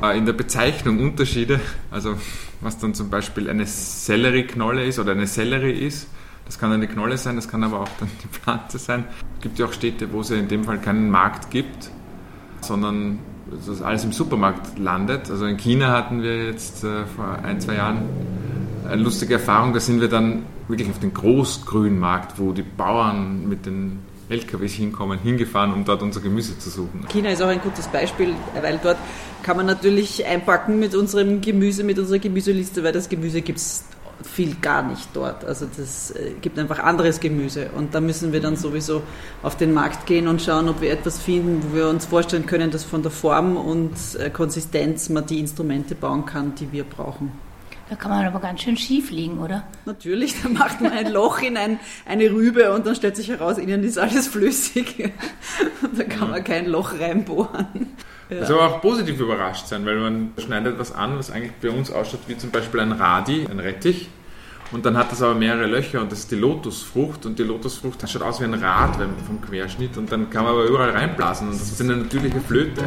äh, 0.02 0.17
in 0.17 0.26
der 0.26 0.34
Bezeichnung 0.34 1.00
Unterschiede, 1.00 1.60
also 1.91 2.15
was 2.62 2.78
dann 2.78 2.93
zum 2.93 3.10
Beispiel 3.10 3.50
eine 3.50 3.65
Sellerieknolle 3.65 4.86
ist 4.86 5.00
oder 5.00 5.12
eine 5.12 5.28
Sellerie 5.28 5.72
ist. 5.72 6.10
Das 6.46 6.60
kann 6.60 6.72
eine 6.72 6.88
Knolle 6.88 7.17
sein, 7.17 7.36
das 7.36 7.50
kann 7.50 7.63
aber 7.63 7.82
auch 7.82 7.89
dann 8.00 8.10
die 8.24 8.28
Pflanze 8.28 8.80
sein. 8.80 9.06
Es 9.36 9.41
gibt 9.41 9.60
ja 9.60 9.65
auch 9.65 9.74
Städte, 9.74 10.12
wo 10.13 10.22
es 10.22 10.30
in 10.30 10.48
dem 10.48 10.63
Fall 10.63 10.80
keinen 10.80 11.10
Markt 11.10 11.52
gibt, 11.52 11.91
sondern 12.62 13.20
das 13.52 13.82
alles 13.82 14.04
im 14.04 14.12
Supermarkt 14.12 14.80
landet. 14.80 15.30
Also 15.30 15.46
in 15.46 15.58
China 15.58 15.92
hatten 15.92 16.22
wir 16.22 16.46
jetzt 16.46 16.84
äh, 16.84 17.06
vor 17.06 17.40
ein, 17.44 17.60
zwei 17.60 17.76
Jahren 17.76 18.04
eine 18.90 19.02
lustige 19.02 19.36
Erfahrung. 19.36 19.74
Da 19.74 19.80
sind 19.80 20.02
wir 20.02 20.08
dann 20.08 20.44
wirklich 20.68 20.90
auf 20.90 21.00
den 21.00 21.14
Großgrünmarkt, 21.14 22.40
wo 22.40 22.52
die 22.52 22.64
Bauern 22.64 23.48
mit 23.48 23.66
den 23.66 24.00
LKWs 24.30 24.74
hinkommen, 24.74 25.20
hingefahren, 25.20 25.74
um 25.74 25.86
dort 25.86 26.04
unser 26.04 26.20
Gemüse 26.20 26.60
zu 26.60 26.70
suchen. 26.70 27.06
China 27.10 27.30
ist 27.30 27.42
auch 27.42 27.48
ein 27.48 27.62
gutes 27.62 27.88
Beispiel, 27.88 28.34
weil 28.62 28.80
dort 28.84 28.98
kann 29.44 29.56
man 29.56 29.66
natürlich 29.66 30.26
einpacken 30.26 30.80
mit 30.80 30.96
unserem 30.96 31.40
Gemüse, 31.40 31.84
mit 31.84 31.98
unserer 31.98 32.20
Gemüseliste, 32.20 32.84
weil 32.84 32.92
das 32.92 33.08
Gemüse 33.08 33.42
gibt 33.42 33.60
es 33.60 33.86
viel 34.24 34.56
gar 34.62 34.84
nicht 34.84 35.10
dort. 35.14 35.46
Also 35.46 35.68
das 35.78 36.12
äh, 36.12 36.32
gibt 36.42 36.58
einfach 36.60 36.80
anderes 36.80 37.20
Gemüse. 37.20 37.70
Und 37.76 37.94
da 37.94 38.02
müssen 38.02 38.34
wir 38.34 38.42
dann 38.42 38.56
sowieso 38.56 39.04
auf 39.44 39.58
den 39.58 39.74
Markt 39.74 40.06
gehen 40.06 40.28
und 40.28 40.42
schauen, 40.42 40.70
ob 40.70 40.82
wir 40.82 40.92
etwas 40.92 41.20
finden, 41.20 41.64
wo 41.64 41.76
wir 41.76 41.90
uns 41.90 42.06
vorstellen 42.06 42.46
können, 42.46 42.72
dass 42.72 42.84
von 42.84 43.02
der 43.02 43.12
Form 43.12 43.58
und 43.58 43.94
äh, 44.20 44.30
Konsistenz 44.30 45.10
man 45.10 45.26
die 45.26 45.40
Instrumente 45.40 45.96
bauen 45.96 46.26
kann, 46.26 46.56
die 46.56 46.72
wir 46.72 46.84
brauchen. 46.84 47.32
Da 47.90 47.96
kann 47.96 48.12
man 48.12 48.26
aber 48.26 48.40
ganz 48.40 48.62
schön 48.62 48.76
schief 48.76 49.12
liegen, 49.12 49.40
oder? 49.40 49.64
Natürlich, 49.86 50.42
da 50.42 50.50
macht 50.50 50.82
man 50.82 50.92
ein 50.92 51.10
Loch 51.10 51.42
in 51.42 51.56
ein, 51.56 51.80
eine 52.06 52.30
Rübe 52.30 52.74
und 52.74 52.86
dann 52.86 52.96
stellt 52.96 53.16
sich 53.16 53.30
heraus, 53.30 53.58
innen 53.58 53.84
ist 53.84 53.98
alles 53.98 54.28
flüssig. 54.28 55.14
Und 55.82 55.98
da 55.98 56.04
kann 56.04 56.32
man 56.32 56.44
kein 56.44 56.66
Loch 56.66 57.00
reinbohren. 57.00 57.96
Ja. 58.30 58.40
Also 58.40 58.60
auch 58.60 58.82
positiv 58.82 59.20
überrascht 59.20 59.68
sein, 59.68 59.86
weil 59.86 59.98
man 59.98 60.34
schneidet 60.38 60.78
was 60.78 60.94
an, 60.94 61.18
was 61.18 61.32
eigentlich 61.32 61.54
bei 61.62 61.70
uns 61.70 61.92
ausschaut 61.92 62.22
wie 62.28 62.38
zum 62.38 62.52
Beispiel 62.52 62.82
ein 62.82 62.92
Radi, 62.92 63.48
ein 63.50 63.60
Rettich. 63.60 64.10
Und 64.72 64.86
dann 64.86 64.98
hat 64.98 65.12
das 65.13 65.22
aber 65.22 65.34
mehrere 65.34 65.66
Löcher 65.66 66.02
und 66.02 66.12
das 66.12 66.20
ist 66.20 66.32
die 66.32 66.36
Lotusfrucht. 66.36 67.26
Und 67.26 67.40
die 67.40 67.44
Lotusfrucht 67.44 68.08
schaut 68.10 68.22
aus 68.22 68.42
wie 68.42 68.44
ein 68.44 68.54
Rad 68.54 68.96
vom 69.26 69.42
Querschnitt 69.42 69.98
und 69.98 70.12
dann 70.12 70.30
kann 70.30 70.44
man 70.44 70.54
aber 70.54 70.66
überall 70.66 70.90
reinblasen 70.90 71.48
und 71.48 71.54
das 71.54 71.72
ist 71.72 71.82
eine 71.82 71.96
natürliche 71.96 72.42
Flöte. 72.42 72.84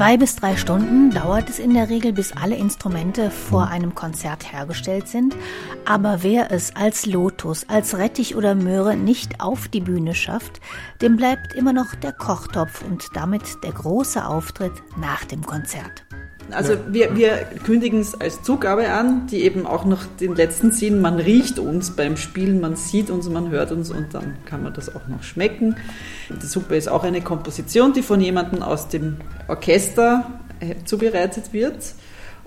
Zwei 0.00 0.16
bis 0.16 0.34
drei 0.34 0.56
Stunden 0.56 1.10
dauert 1.10 1.50
es 1.50 1.58
in 1.58 1.74
der 1.74 1.90
Regel, 1.90 2.14
bis 2.14 2.32
alle 2.32 2.56
Instrumente 2.56 3.30
vor 3.30 3.68
einem 3.68 3.94
Konzert 3.94 4.50
hergestellt 4.50 5.08
sind. 5.08 5.36
Aber 5.84 6.22
wer 6.22 6.50
es 6.50 6.74
als 6.74 7.04
Lotus, 7.04 7.68
als 7.68 7.98
Rettich 7.98 8.34
oder 8.34 8.54
Möhre 8.54 8.96
nicht 8.96 9.42
auf 9.42 9.68
die 9.68 9.82
Bühne 9.82 10.14
schafft, 10.14 10.62
dem 11.02 11.18
bleibt 11.18 11.52
immer 11.52 11.74
noch 11.74 11.94
der 11.94 12.14
Kochtopf 12.14 12.82
und 12.82 13.08
damit 13.12 13.62
der 13.62 13.72
große 13.72 14.24
Auftritt 14.24 14.72
nach 14.96 15.26
dem 15.26 15.44
Konzert. 15.44 16.06
Also 16.50 16.76
wir, 16.88 17.16
wir 17.16 17.36
kündigen 17.64 18.00
es 18.00 18.20
als 18.20 18.42
Zugabe 18.42 18.90
an, 18.90 19.26
die 19.28 19.42
eben 19.42 19.66
auch 19.66 19.84
noch 19.84 20.04
den 20.20 20.34
letzten 20.34 20.72
Sinn, 20.72 21.00
man 21.00 21.16
riecht 21.16 21.58
uns 21.58 21.90
beim 21.94 22.16
Spielen, 22.16 22.60
man 22.60 22.76
sieht 22.76 23.10
uns, 23.10 23.28
man 23.28 23.50
hört 23.50 23.72
uns 23.72 23.90
und 23.90 24.14
dann 24.14 24.36
kann 24.46 24.62
man 24.62 24.74
das 24.74 24.94
auch 24.94 25.06
noch 25.08 25.22
schmecken. 25.22 25.76
Die 26.30 26.46
Suppe 26.46 26.76
ist 26.76 26.88
auch 26.88 27.04
eine 27.04 27.20
Komposition, 27.20 27.92
die 27.92 28.02
von 28.02 28.20
jemandem 28.20 28.62
aus 28.62 28.88
dem 28.88 29.16
Orchester 29.48 30.40
äh, 30.60 30.74
zubereitet 30.84 31.52
wird. 31.52 31.94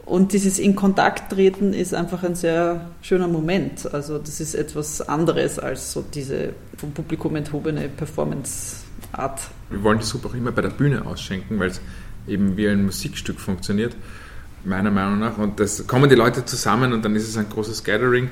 Und 0.06 0.34
dieses 0.34 0.60
in 0.60 0.76
Kontakt 0.76 1.32
treten 1.32 1.74
ist 1.74 1.94
einfach 1.94 2.24
ein 2.24 2.36
sehr 2.36 2.90
schöner 3.02 3.28
Moment. 3.28 3.94
Also 3.94 4.18
das 4.18 4.42
ist 4.42 4.54
etwas 4.54 5.02
anderes 5.02 5.60
als 5.60 5.94
so 5.94 6.02
diese 6.02 6.50
vom 6.78 6.92
Publikum 6.92 7.36
enthobene 7.38 7.88
Performance-Art. 7.88 9.42
Wir 9.70 9.82
wollen 9.82 10.00
die 10.00 10.06
Suppe 10.06 10.28
auch 10.28 10.34
immer 10.34 10.52
bei 10.52 10.62
der 10.62 10.70
Bühne 10.70 11.06
ausschenken, 11.06 11.58
weil 11.58 11.70
es 11.70 11.80
eben 12.28 12.58
wie 12.58 12.68
ein 12.68 12.86
Musikstück 12.86 13.40
funktioniert, 13.40 13.96
meiner 14.64 14.92
Meinung 14.92 15.20
nach. 15.20 15.38
Und 15.38 15.60
das 15.60 15.88
kommen 15.88 16.10
die 16.10 16.16
Leute 16.16 16.46
zusammen 16.46 16.94
und 16.94 17.04
dann 17.04 17.16
ist 17.16 17.28
es 17.28 17.38
ein 17.38 17.50
großes 17.50 17.84
Gathering. 17.84 18.30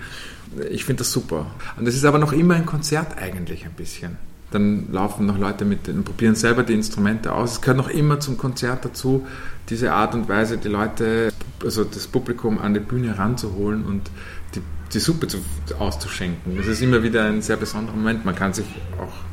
Ich 0.69 0.85
finde 0.85 0.99
das 0.99 1.11
super. 1.11 1.47
Und 1.77 1.87
es 1.87 1.95
ist 1.95 2.05
aber 2.05 2.19
noch 2.19 2.33
immer 2.33 2.55
ein 2.55 2.65
Konzert 2.65 3.17
eigentlich 3.17 3.65
ein 3.65 3.73
bisschen. 3.73 4.17
Dann 4.51 4.91
laufen 4.91 5.25
noch 5.25 5.37
Leute 5.37 5.63
mit 5.63 5.87
und 5.87 6.03
probieren 6.03 6.35
selber 6.35 6.63
die 6.63 6.73
Instrumente 6.73 7.33
aus. 7.33 7.53
Es 7.53 7.61
gehört 7.61 7.77
noch 7.77 7.89
immer 7.89 8.19
zum 8.19 8.37
Konzert 8.37 8.83
dazu, 8.83 9.25
diese 9.69 9.93
Art 9.93 10.13
und 10.13 10.27
Weise, 10.27 10.57
die 10.57 10.67
Leute, 10.67 11.31
also 11.63 11.85
das 11.85 12.07
Publikum 12.07 12.59
an 12.59 12.73
die 12.73 12.81
Bühne 12.81 13.17
ranzuholen 13.17 13.85
und 13.85 14.11
die, 14.55 14.61
die 14.93 14.99
Suppe 14.99 15.27
zu, 15.27 15.37
auszuschenken. 15.79 16.57
Das 16.57 16.67
ist 16.67 16.81
immer 16.81 17.01
wieder 17.01 17.23
ein 17.23 17.41
sehr 17.41 17.55
besonderer 17.55 17.95
Moment. 17.95 18.25
Man 18.25 18.35
kann 18.35 18.53
sich 18.53 18.65
auch 18.99 19.30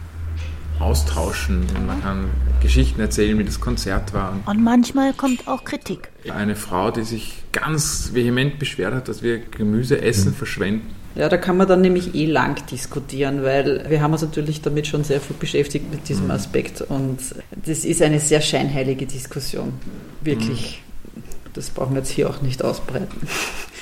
austauschen 0.80 1.66
und 1.76 1.86
man 1.86 2.00
kann 2.02 2.30
Geschichten 2.60 3.00
erzählen, 3.00 3.38
wie 3.38 3.44
das 3.44 3.60
Konzert 3.60 4.14
war. 4.14 4.36
Und 4.46 4.62
manchmal 4.62 5.12
kommt 5.12 5.46
auch 5.48 5.64
Kritik. 5.64 6.10
Eine 6.32 6.56
Frau, 6.56 6.90
die 6.90 7.02
sich 7.02 7.42
ganz 7.52 8.10
vehement 8.14 8.58
beschwert 8.58 8.94
hat, 8.94 9.08
dass 9.08 9.22
wir 9.22 9.38
Gemüse 9.38 10.00
essen, 10.00 10.34
verschwenden. 10.34 10.94
Ja, 11.14 11.28
da 11.28 11.36
kann 11.36 11.56
man 11.56 11.66
dann 11.66 11.80
nämlich 11.80 12.14
eh 12.14 12.26
lang 12.26 12.64
diskutieren, 12.70 13.42
weil 13.42 13.84
wir 13.88 14.00
haben 14.02 14.12
uns 14.12 14.22
natürlich 14.22 14.62
damit 14.62 14.86
schon 14.86 15.02
sehr 15.02 15.20
viel 15.20 15.34
beschäftigt 15.36 15.90
mit 15.90 16.08
diesem 16.08 16.30
Aspekt 16.30 16.80
und 16.80 17.18
das 17.50 17.84
ist 17.84 18.02
eine 18.02 18.20
sehr 18.20 18.40
scheinheilige 18.40 19.06
Diskussion. 19.06 19.72
Wirklich. 20.20 20.82
Das 21.54 21.70
brauchen 21.70 21.94
wir 21.94 22.02
jetzt 22.02 22.10
hier 22.10 22.30
auch 22.30 22.40
nicht 22.40 22.62
ausbreiten. 22.62 23.26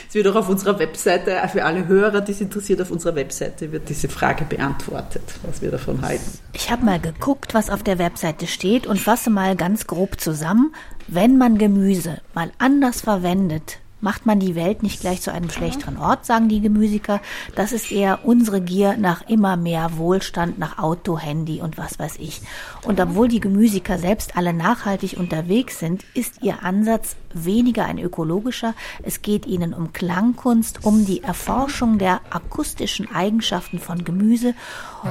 Es 0.08 0.14
wird 0.14 0.28
auch 0.28 0.36
auf 0.36 0.48
unserer 0.48 0.78
Webseite, 0.78 1.36
für 1.52 1.64
alle 1.64 1.86
Hörer, 1.86 2.20
die 2.20 2.32
es 2.32 2.40
interessiert, 2.40 2.80
auf 2.80 2.90
unserer 2.90 3.14
Webseite 3.16 3.72
wird 3.72 3.88
diese 3.88 4.08
Frage 4.08 4.44
beantwortet, 4.44 5.22
was 5.42 5.62
wir 5.62 5.70
davon 5.70 6.02
halten. 6.02 6.38
Ich 6.52 6.70
habe 6.70 6.84
mal 6.84 7.00
geguckt, 7.00 7.54
was 7.54 7.70
auf 7.70 7.82
der 7.82 7.98
Webseite 7.98 8.46
steht 8.46 8.86
und 8.86 9.00
fasse 9.00 9.30
mal 9.30 9.56
ganz 9.56 9.86
grob 9.86 10.20
zusammen. 10.20 10.74
Wenn 11.08 11.38
man 11.38 11.58
Gemüse 11.58 12.20
mal 12.34 12.50
anders 12.58 13.02
verwendet, 13.02 13.78
macht 14.00 14.26
man 14.26 14.38
die 14.38 14.54
Welt 14.54 14.82
nicht 14.82 15.00
gleich 15.00 15.22
zu 15.22 15.32
einem 15.32 15.50
schlechteren 15.50 15.96
Ort, 15.96 16.26
sagen 16.26 16.48
die 16.48 16.60
Gemüsiker. 16.60 17.20
Das 17.54 17.72
ist 17.72 17.90
eher 17.90 18.20
unsere 18.24 18.60
Gier 18.60 18.96
nach 18.96 19.28
immer 19.28 19.56
mehr 19.56 19.96
Wohlstand, 19.96 20.58
nach 20.58 20.78
Auto, 20.78 21.18
Handy 21.18 21.60
und 21.60 21.78
was 21.78 21.98
weiß 21.98 22.16
ich. 22.18 22.42
Und 22.84 23.00
obwohl 23.00 23.28
die 23.28 23.40
Gemüsiker 23.40 23.98
selbst 23.98 24.36
alle 24.36 24.52
nachhaltig 24.52 25.16
unterwegs 25.18 25.78
sind, 25.78 26.04
ist 26.14 26.42
ihr 26.42 26.62
Ansatz 26.62 27.16
weniger 27.32 27.84
ein 27.84 27.98
ökologischer. 27.98 28.74
Es 29.02 29.22
geht 29.22 29.46
ihnen 29.46 29.74
um 29.74 29.92
Klangkunst, 29.92 30.84
um 30.84 31.04
die 31.06 31.22
Erforschung 31.22 31.98
der 31.98 32.20
akustischen 32.30 33.10
Eigenschaften 33.14 33.78
von 33.78 34.04
Gemüse 34.04 34.54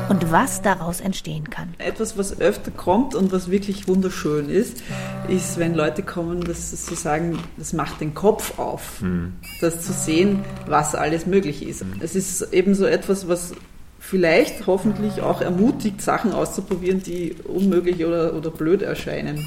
und 0.09 0.31
was 0.31 0.61
daraus 0.61 0.99
entstehen 0.99 1.49
kann. 1.49 1.73
Etwas, 1.77 2.17
was 2.17 2.39
öfter 2.39 2.71
kommt 2.71 3.15
und 3.15 3.31
was 3.31 3.49
wirklich 3.49 3.87
wunderschön 3.87 4.49
ist, 4.49 4.83
ist, 5.27 5.57
wenn 5.57 5.73
Leute 5.73 6.03
kommen, 6.03 6.43
dass 6.43 6.71
sie 6.71 6.95
sagen, 6.95 7.39
das 7.57 7.73
macht 7.73 8.01
den 8.01 8.13
Kopf 8.13 8.59
auf 8.59 8.75
auf, 8.75 9.01
mhm. 9.01 9.33
das 9.61 9.81
zu 9.81 9.93
sehen, 9.93 10.43
was 10.67 10.95
alles 10.95 11.25
möglich 11.25 11.65
ist. 11.65 11.83
Mhm. 11.85 11.99
Es 12.01 12.15
ist 12.15 12.53
eben 12.53 12.75
so 12.75 12.85
etwas, 12.85 13.27
was 13.27 13.53
vielleicht 13.99 14.67
hoffentlich 14.67 15.21
auch 15.21 15.41
ermutigt, 15.41 16.01
Sachen 16.01 16.31
auszuprobieren, 16.31 17.01
die 17.01 17.35
unmöglich 17.45 18.05
oder, 18.05 18.35
oder 18.35 18.51
blöd 18.51 18.83
erscheinen. 18.83 19.43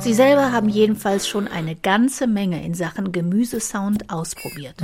Sie 0.00 0.14
selber 0.14 0.50
haben 0.50 0.68
jedenfalls 0.68 1.28
schon 1.28 1.46
eine 1.46 1.76
ganze 1.76 2.26
Menge 2.26 2.64
in 2.64 2.74
Sachen 2.74 3.12
Gemüsesound 3.12 4.10
ausprobiert. 4.10 4.74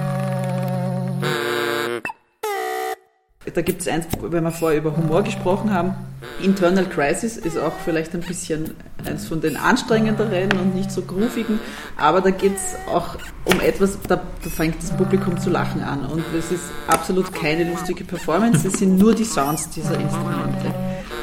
Da 3.57 3.62
gibt 3.62 3.81
es 3.81 3.88
eins, 3.88 4.07
wenn 4.21 4.45
wir 4.45 4.51
vorher 4.51 4.79
über 4.79 4.95
Humor 4.95 5.23
gesprochen 5.23 5.73
haben. 5.73 5.95
Internal 6.42 6.85
Crisis 6.85 7.38
ist 7.38 7.57
auch 7.57 7.73
vielleicht 7.83 8.12
ein 8.12 8.21
bisschen 8.21 8.75
eins 9.03 9.27
von 9.27 9.40
den 9.40 9.57
anstrengenderen 9.57 10.53
und 10.61 10.75
nicht 10.75 10.90
so 10.92 11.01
groovigen, 11.01 11.59
aber 11.97 12.21
da 12.21 12.29
geht 12.29 12.55
es 12.55 12.77
auch 12.92 13.16
um 13.47 13.59
etwas, 13.61 13.99
da, 14.09 14.16
da, 14.16 14.51
fängt 14.51 14.83
das 14.83 14.95
Publikum 14.95 15.38
zu 15.38 15.49
lachen 15.49 15.83
an 15.83 16.05
und 16.05 16.23
es 16.38 16.53
ist 16.53 16.64
absolut 16.88 17.33
keine 17.33 17.64
lustige 17.64 18.05
Performance, 18.05 18.69
es 18.69 18.75
sind 18.75 18.99
nur 18.99 19.14
die 19.14 19.25
Sounds 19.25 19.71
dieser 19.71 19.99
Instrumente. 19.99 20.66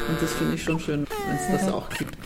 Und 0.08 0.20
das 0.20 0.32
finde 0.32 0.56
ich 0.56 0.62
schon 0.64 0.80
schön, 0.80 1.06
wenn 1.28 1.36
es 1.36 1.62
das 1.62 1.72
auch 1.72 1.88
gibt. 1.90 2.18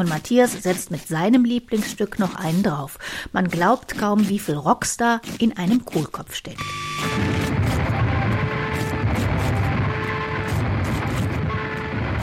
Und 0.00 0.08
Matthias 0.08 0.52
setzt 0.62 0.90
mit 0.90 1.06
seinem 1.06 1.44
Lieblingsstück 1.44 2.18
noch 2.18 2.34
einen 2.34 2.62
drauf. 2.62 2.98
Man 3.34 3.48
glaubt 3.48 3.98
kaum, 3.98 4.30
wie 4.30 4.38
viel 4.38 4.54
Rockstar 4.54 5.20
in 5.38 5.58
einem 5.58 5.84
Kohlkopf 5.84 6.34
steckt. 6.34 6.62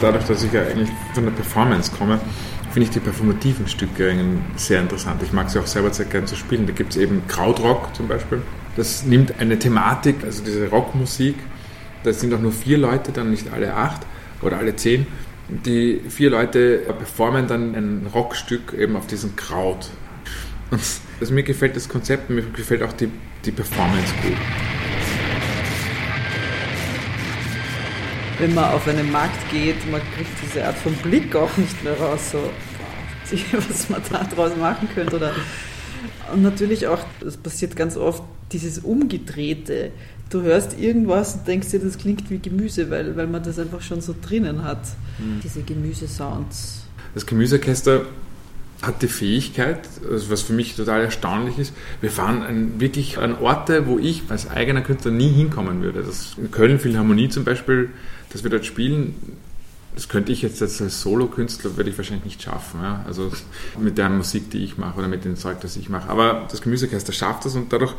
Dadurch, 0.02 0.26
dass 0.26 0.42
ich 0.42 0.52
ja 0.52 0.63
eigentlich 0.63 0.90
von 1.13 1.26
der 1.26 1.32
Performance 1.34 1.92
komme, 1.96 2.20
finde 2.72 2.88
ich 2.88 2.90
die 2.90 3.00
performativen 3.00 3.68
Stücke 3.68 4.12
sehr 4.56 4.82
interessant. 4.82 5.22
Ich 5.22 5.32
mag 5.32 5.52
sie 5.52 5.60
auch 5.60 5.68
selber 5.68 5.94
sehr 5.94 6.08
gerne 6.08 6.26
zu 6.26 6.36
spielen. 6.36 6.66
Da 6.66 6.74
gibt 6.74 6.94
es 6.94 6.98
eben 6.98 7.28
Krautrock 7.28 7.94
zum 7.96 8.08
Beispiel. 8.08 8.42
Das 8.76 9.04
nimmt 9.04 9.40
eine 9.40 9.60
Thematik, 9.60 10.24
also 10.24 10.44
diese 10.44 10.68
Rockmusik. 10.68 11.36
Da 12.04 12.12
sind 12.12 12.34
auch 12.34 12.40
nur 12.40 12.54
vier 12.54 12.80
Leute, 12.80 13.12
dann 13.12 13.30
nicht 13.30 13.54
alle 13.54 13.76
acht 13.76 14.02
oder 14.42 14.58
alle 14.58 14.76
zehn. 14.76 15.06
Die 15.50 16.02
vier 16.10 16.30
Leute 16.30 16.80
performen 16.98 17.48
dann 17.48 17.74
ein 17.74 18.08
Rockstück 18.14 18.74
eben 18.74 18.98
auf 18.98 19.08
diesem 19.08 19.36
Kraut. 19.38 19.90
Also 21.20 21.34
mir 21.34 21.44
gefällt 21.44 21.76
das 21.78 21.88
Konzept, 21.88 22.30
mir 22.30 22.42
gefällt 22.42 22.84
auch 22.84 22.92
die, 22.92 23.10
die 23.46 23.52
Performance 23.52 24.14
gut. 24.22 24.38
Wenn 28.40 28.54
man 28.54 28.66
auf 28.66 28.88
einen 28.88 29.10
Markt 29.10 29.50
geht, 29.50 29.90
man 29.90 30.02
kriegt 30.16 30.30
diese 30.44 30.66
Art 30.66 30.78
von 30.78 30.94
Blick 30.96 31.34
auch 31.36 31.56
nicht 31.58 31.82
mehr 31.84 31.98
raus, 31.98 32.32
so 32.32 32.40
was 33.70 33.90
man 33.90 34.02
da 34.12 34.26
draus 34.26 34.52
machen 34.58 34.90
könnte. 34.94 35.16
Oder 35.16 35.34
und 36.34 36.42
natürlich 36.42 36.88
auch, 36.88 37.00
das 37.22 37.38
passiert 37.38 37.76
ganz 37.76 37.96
oft, 37.96 38.22
dieses 38.52 38.80
Umgedrehte 38.80 39.92
du 40.30 40.42
hörst 40.42 40.80
irgendwas 40.80 41.36
und 41.36 41.48
denkst 41.48 41.70
dir, 41.70 41.80
das 41.80 41.98
klingt 41.98 42.30
wie 42.30 42.40
Gemüse, 42.40 42.90
weil, 42.90 43.16
weil 43.16 43.28
man 43.28 43.44
das 43.44 43.60
einfach 43.60 43.82
schon 43.82 44.02
so 44.02 44.16
drinnen 44.22 44.63
hat, 44.63 44.82
mhm. 45.20 45.40
diese 45.44 45.62
Gemüsesounds. 45.62 46.84
Das 47.13 47.26
Gemüseorchester 47.26 48.06
hat 48.82 49.02
die 49.02 49.08
Fähigkeit, 49.08 49.80
also 50.10 50.30
was 50.30 50.42
für 50.42 50.54
mich 50.54 50.76
total 50.76 51.02
erstaunlich 51.02 51.58
ist, 51.58 51.74
wir 52.02 52.12
fahren 52.12 52.44
an, 52.44 52.80
wirklich 52.80 53.18
an 53.18 53.36
Orte, 53.36 53.88
wo 53.88 53.98
ich 53.98 54.24
als 54.30 54.50
eigener 54.50 54.82
Künstler 54.82 55.12
nie 55.12 55.30
hinkommen 55.30 55.82
würde. 55.82 56.04
Das 56.04 56.36
in 56.38 56.52
Köln 56.52 56.80
Philharmonie 56.80 57.30
zum 57.30 57.44
Beispiel, 57.44 57.90
dass 58.32 58.44
wir 58.44 58.52
dort 58.52 58.66
spielen, 58.66 59.16
das 59.96 60.10
könnte 60.10 60.32
ich 60.32 60.44
jetzt 60.44 60.62
als 60.62 61.02
Solo-Künstler, 61.02 61.76
würde 61.76 61.90
ich 61.90 61.98
wahrscheinlich 61.98 62.26
nicht 62.26 62.44
schaffen. 62.44 62.82
Ja? 62.84 63.04
Also 63.08 63.32
mit 63.80 63.98
der 63.98 64.10
Musik, 64.10 64.52
die 64.52 64.63
ich 64.63 64.78
mache 64.78 65.00
oder 65.00 65.08
mit 65.08 65.26
dem 65.26 65.36
Zeug, 65.38 65.60
das 65.62 65.76
ich 65.76 65.90
mache. 65.90 66.08
Aber 66.08 66.48
das 66.52 66.62
Gemüseorchester 66.62 67.13
schafft 67.13 67.46
das 67.46 67.56
und 67.56 67.74
dadurch 67.74 67.96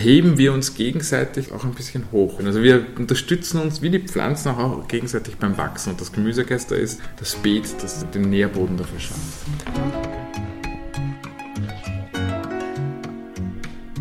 heben 0.00 0.38
wir 0.38 0.52
uns 0.52 0.74
gegenseitig 0.74 1.52
auch 1.52 1.64
ein 1.64 1.74
bisschen 1.74 2.04
hoch. 2.12 2.38
Also 2.44 2.62
wir 2.62 2.86
unterstützen 2.96 3.60
uns 3.60 3.82
wie 3.82 3.90
die 3.90 3.98
Pflanzen 3.98 4.50
auch 4.50 4.86
gegenseitig 4.86 5.36
beim 5.36 5.56
Wachsen 5.58 5.90
und 5.90 6.00
das 6.00 6.12
Gemüseorchester 6.12 6.76
ist 6.76 7.00
das 7.18 7.34
Beet, 7.34 7.64
das 7.82 8.08
den 8.10 8.30
Nährboden 8.30 8.76
dafür 8.76 9.00
schafft. 9.00 9.77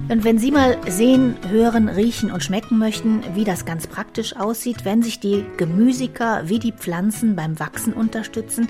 Und 0.09 0.23
wenn 0.23 0.39
Sie 0.39 0.51
mal 0.51 0.77
sehen, 0.87 1.35
hören, 1.49 1.89
riechen 1.89 2.31
und 2.31 2.41
schmecken 2.41 2.77
möchten, 2.77 3.23
wie 3.35 3.43
das 3.43 3.65
ganz 3.65 3.87
praktisch 3.87 4.37
aussieht, 4.37 4.85
wenn 4.85 5.03
sich 5.03 5.19
die 5.19 5.45
Gemüsiker 5.57 6.43
wie 6.45 6.59
die 6.59 6.71
Pflanzen 6.71 7.35
beim 7.35 7.59
Wachsen 7.59 7.91
unterstützen, 7.91 8.69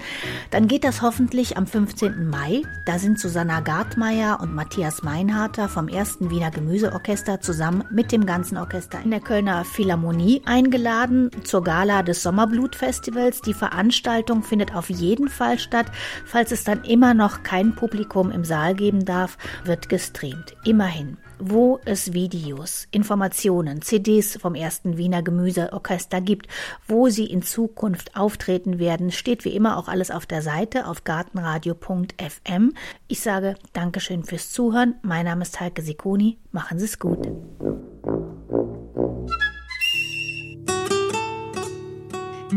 dann 0.50 0.68
geht 0.68 0.84
das 0.84 1.04
hoffentlich 1.04 1.56
am 1.56 1.68
15. 1.68 2.28
Mai. 2.28 2.64
Da 2.86 2.98
sind 2.98 3.20
Susanna 3.20 3.60
Gartmeier 3.60 4.40
und 4.42 4.56
Matthias 4.56 5.04
Meinharter 5.04 5.70
vom 5.70 5.88
ersten 5.88 6.32
Wiener 6.32 6.50
Gemüseorchester 6.50 7.40
zusammen 7.40 7.84
mit 7.92 8.12
dem 8.12 8.26
ganzen 8.26 8.58
Orchester 8.58 9.00
in 9.04 9.12
der 9.12 9.20
Kölner 9.20 9.64
Philharmonie 9.64 10.42
eingeladen 10.46 11.30
zur 11.44 11.64
Gala 11.64 12.02
des 12.02 12.24
Sommerblut-Festivals. 12.24 13.42
Die 13.42 13.54
Veranstaltung 13.54 14.42
findet 14.42 14.74
auf 14.74 14.90
jeden 14.90 15.30
Fall 15.30 15.60
statt. 15.60 15.86
Falls 16.26 16.52
es 16.52 16.64
dann 16.64 16.84
immer 16.84 17.14
noch 17.14 17.44
kein 17.44 17.76
Publikum 17.76 18.32
im 18.32 18.44
Saal 18.44 18.74
geben 18.74 19.06
darf, 19.06 19.38
wird 19.66 19.88
gestreamt. 19.88 20.56
Immerhin 20.66 21.18
wo 21.40 21.80
es 21.86 22.14
Videos, 22.14 22.88
Informationen, 22.92 23.82
CDs 23.82 24.38
vom 24.38 24.56
ersten 24.56 24.98
Wiener 24.98 25.24
Gemüseorchester 25.24 26.22
gibt, 26.22 26.48
wo 26.88 27.10
sie 27.10 27.26
in 27.26 27.42
Zukunft 27.42 28.16
auftreten 28.16 28.80
werden, 28.80 29.12
steht 29.12 29.46
wie 29.46 29.56
immer 29.56 29.78
auch 29.78 29.88
alles 29.88 30.12
auf 30.12 30.26
der 30.26 30.42
Seite 30.42 30.88
auf 30.88 31.04
gartenradio.fm. 31.04 32.74
Ich 33.08 33.22
sage 33.22 33.56
Dankeschön 33.74 34.24
fürs 34.24 34.52
Zuhören. 34.52 34.96
Mein 35.02 35.26
Name 35.26 35.44
ist 35.44 35.60
Heike 35.60 35.82
Sikoni. 35.82 36.38
Machen 36.52 36.80
Sie 36.80 36.86
es 36.86 37.00
gut. 37.00 37.28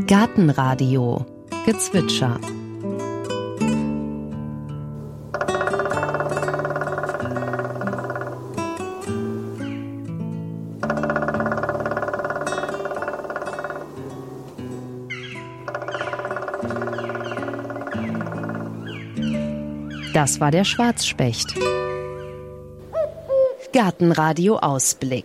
Gartenradio 0.07 1.27
Gezwitscher 1.67 2.41
Das 20.13 20.41
war 20.41 20.51
der 20.51 20.65
Schwarzspecht. 20.65 21.55
Gartenradio 23.73 24.59
Ausblick. 24.59 25.25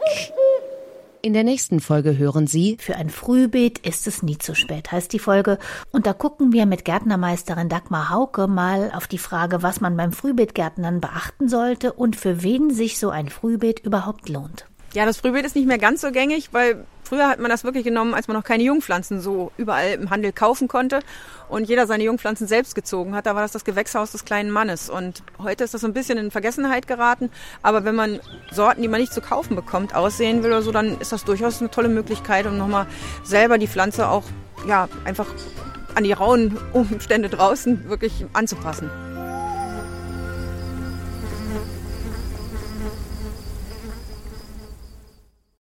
In 1.24 1.34
der 1.34 1.44
nächsten 1.44 1.80
Folge 1.80 2.20
hören 2.20 2.46
Sie 2.46 2.78
Für 2.80 2.96
ein 2.96 3.10
Frühbeet 3.10 3.80
ist 3.80 4.06
es 4.06 4.22
nie 4.22 4.38
zu 4.38 4.54
spät, 4.54 4.92
heißt 4.92 5.12
die 5.12 5.18
Folge. 5.18 5.58
Und 5.92 6.06
da 6.06 6.14
gucken 6.14 6.54
wir 6.54 6.68
mit 6.68 6.86
Gärtnermeisterin 6.86 7.68
Dagmar 7.68 8.12
Hauke 8.12 8.46
mal 8.46 8.92
auf 8.96 9.08
die 9.08 9.18
Frage, 9.18 9.64
was 9.64 9.82
man 9.82 9.98
beim 9.98 10.12
Frühbeetgärtnern 10.12 11.02
beachten 11.02 11.50
sollte 11.50 11.92
und 11.92 12.16
für 12.16 12.44
wen 12.44 12.70
sich 12.70 13.00
so 13.00 13.10
ein 13.10 13.30
Frühbeet 13.30 13.80
überhaupt 13.80 14.30
lohnt. 14.30 14.68
Ja, 14.94 15.06
das 15.06 15.18
Frühbeet 15.18 15.46
ist 15.46 15.56
nicht 15.56 15.68
mehr 15.68 15.80
ganz 15.80 16.02
so 16.02 16.12
gängig, 16.12 16.50
weil 16.52 16.86
früher 17.06 17.28
hat 17.28 17.40
man 17.40 17.50
das 17.50 17.64
wirklich 17.64 17.84
genommen, 17.84 18.14
als 18.14 18.28
man 18.28 18.36
noch 18.36 18.44
keine 18.44 18.64
Jungpflanzen 18.64 19.22
so 19.22 19.52
überall 19.58 19.94
im 19.94 20.10
Handel 20.10 20.32
kaufen 20.32 20.68
konnte 20.68 21.00
und 21.50 21.70
jeder 21.70 21.88
seine 21.88 22.04
Jungpflanzen 22.04 22.48
selbst 22.48 22.76
gezogen 22.76 23.16
hat. 23.16 23.26
Da 23.26 23.36
war 23.36 23.42
das 23.42 23.52
das 23.52 23.64
Gewächshaus 23.64 24.12
des 24.12 24.26
kleinen 24.26 24.52
Mannes. 24.52 24.90
Und 24.90 25.24
heute 25.40 25.64
ist 25.64 25.74
das 25.74 25.82
so 25.82 25.88
ein 25.88 25.94
bisschen 25.94 26.18
in 26.18 26.32
Vergessenheit 26.32 26.88
geraten. 26.88 27.30
Aber 27.62 27.86
wenn 27.86 27.96
man 27.96 28.20
Sorten, 28.52 28.82
die 28.82 28.88
man 28.88 29.02
nicht 29.02 29.14
zu 29.14 29.22
kaufen 29.22 29.56
bekommt, 29.56 29.96
aussehen 29.96 30.44
will 30.44 30.52
oder 30.52 30.62
so, 30.62 30.72
dann 30.72 31.00
ist 31.00 31.12
das 31.12 31.24
durchaus 31.24 31.62
eine 31.62 31.72
tolle 31.72 31.90
Möglichkeit, 31.90 32.46
um 32.46 32.58
nochmal 32.58 32.88
selber 33.24 33.58
die 33.58 33.68
Pflanze 33.68 34.10
auch 34.10 34.24
ja, 34.68 34.90
einfach 35.06 35.28
an 35.96 36.04
die 36.04 36.14
rauen 36.14 36.58
Umstände 36.74 37.30
draußen 37.30 37.88
wirklich 37.90 38.26
anzupassen. 38.34 38.90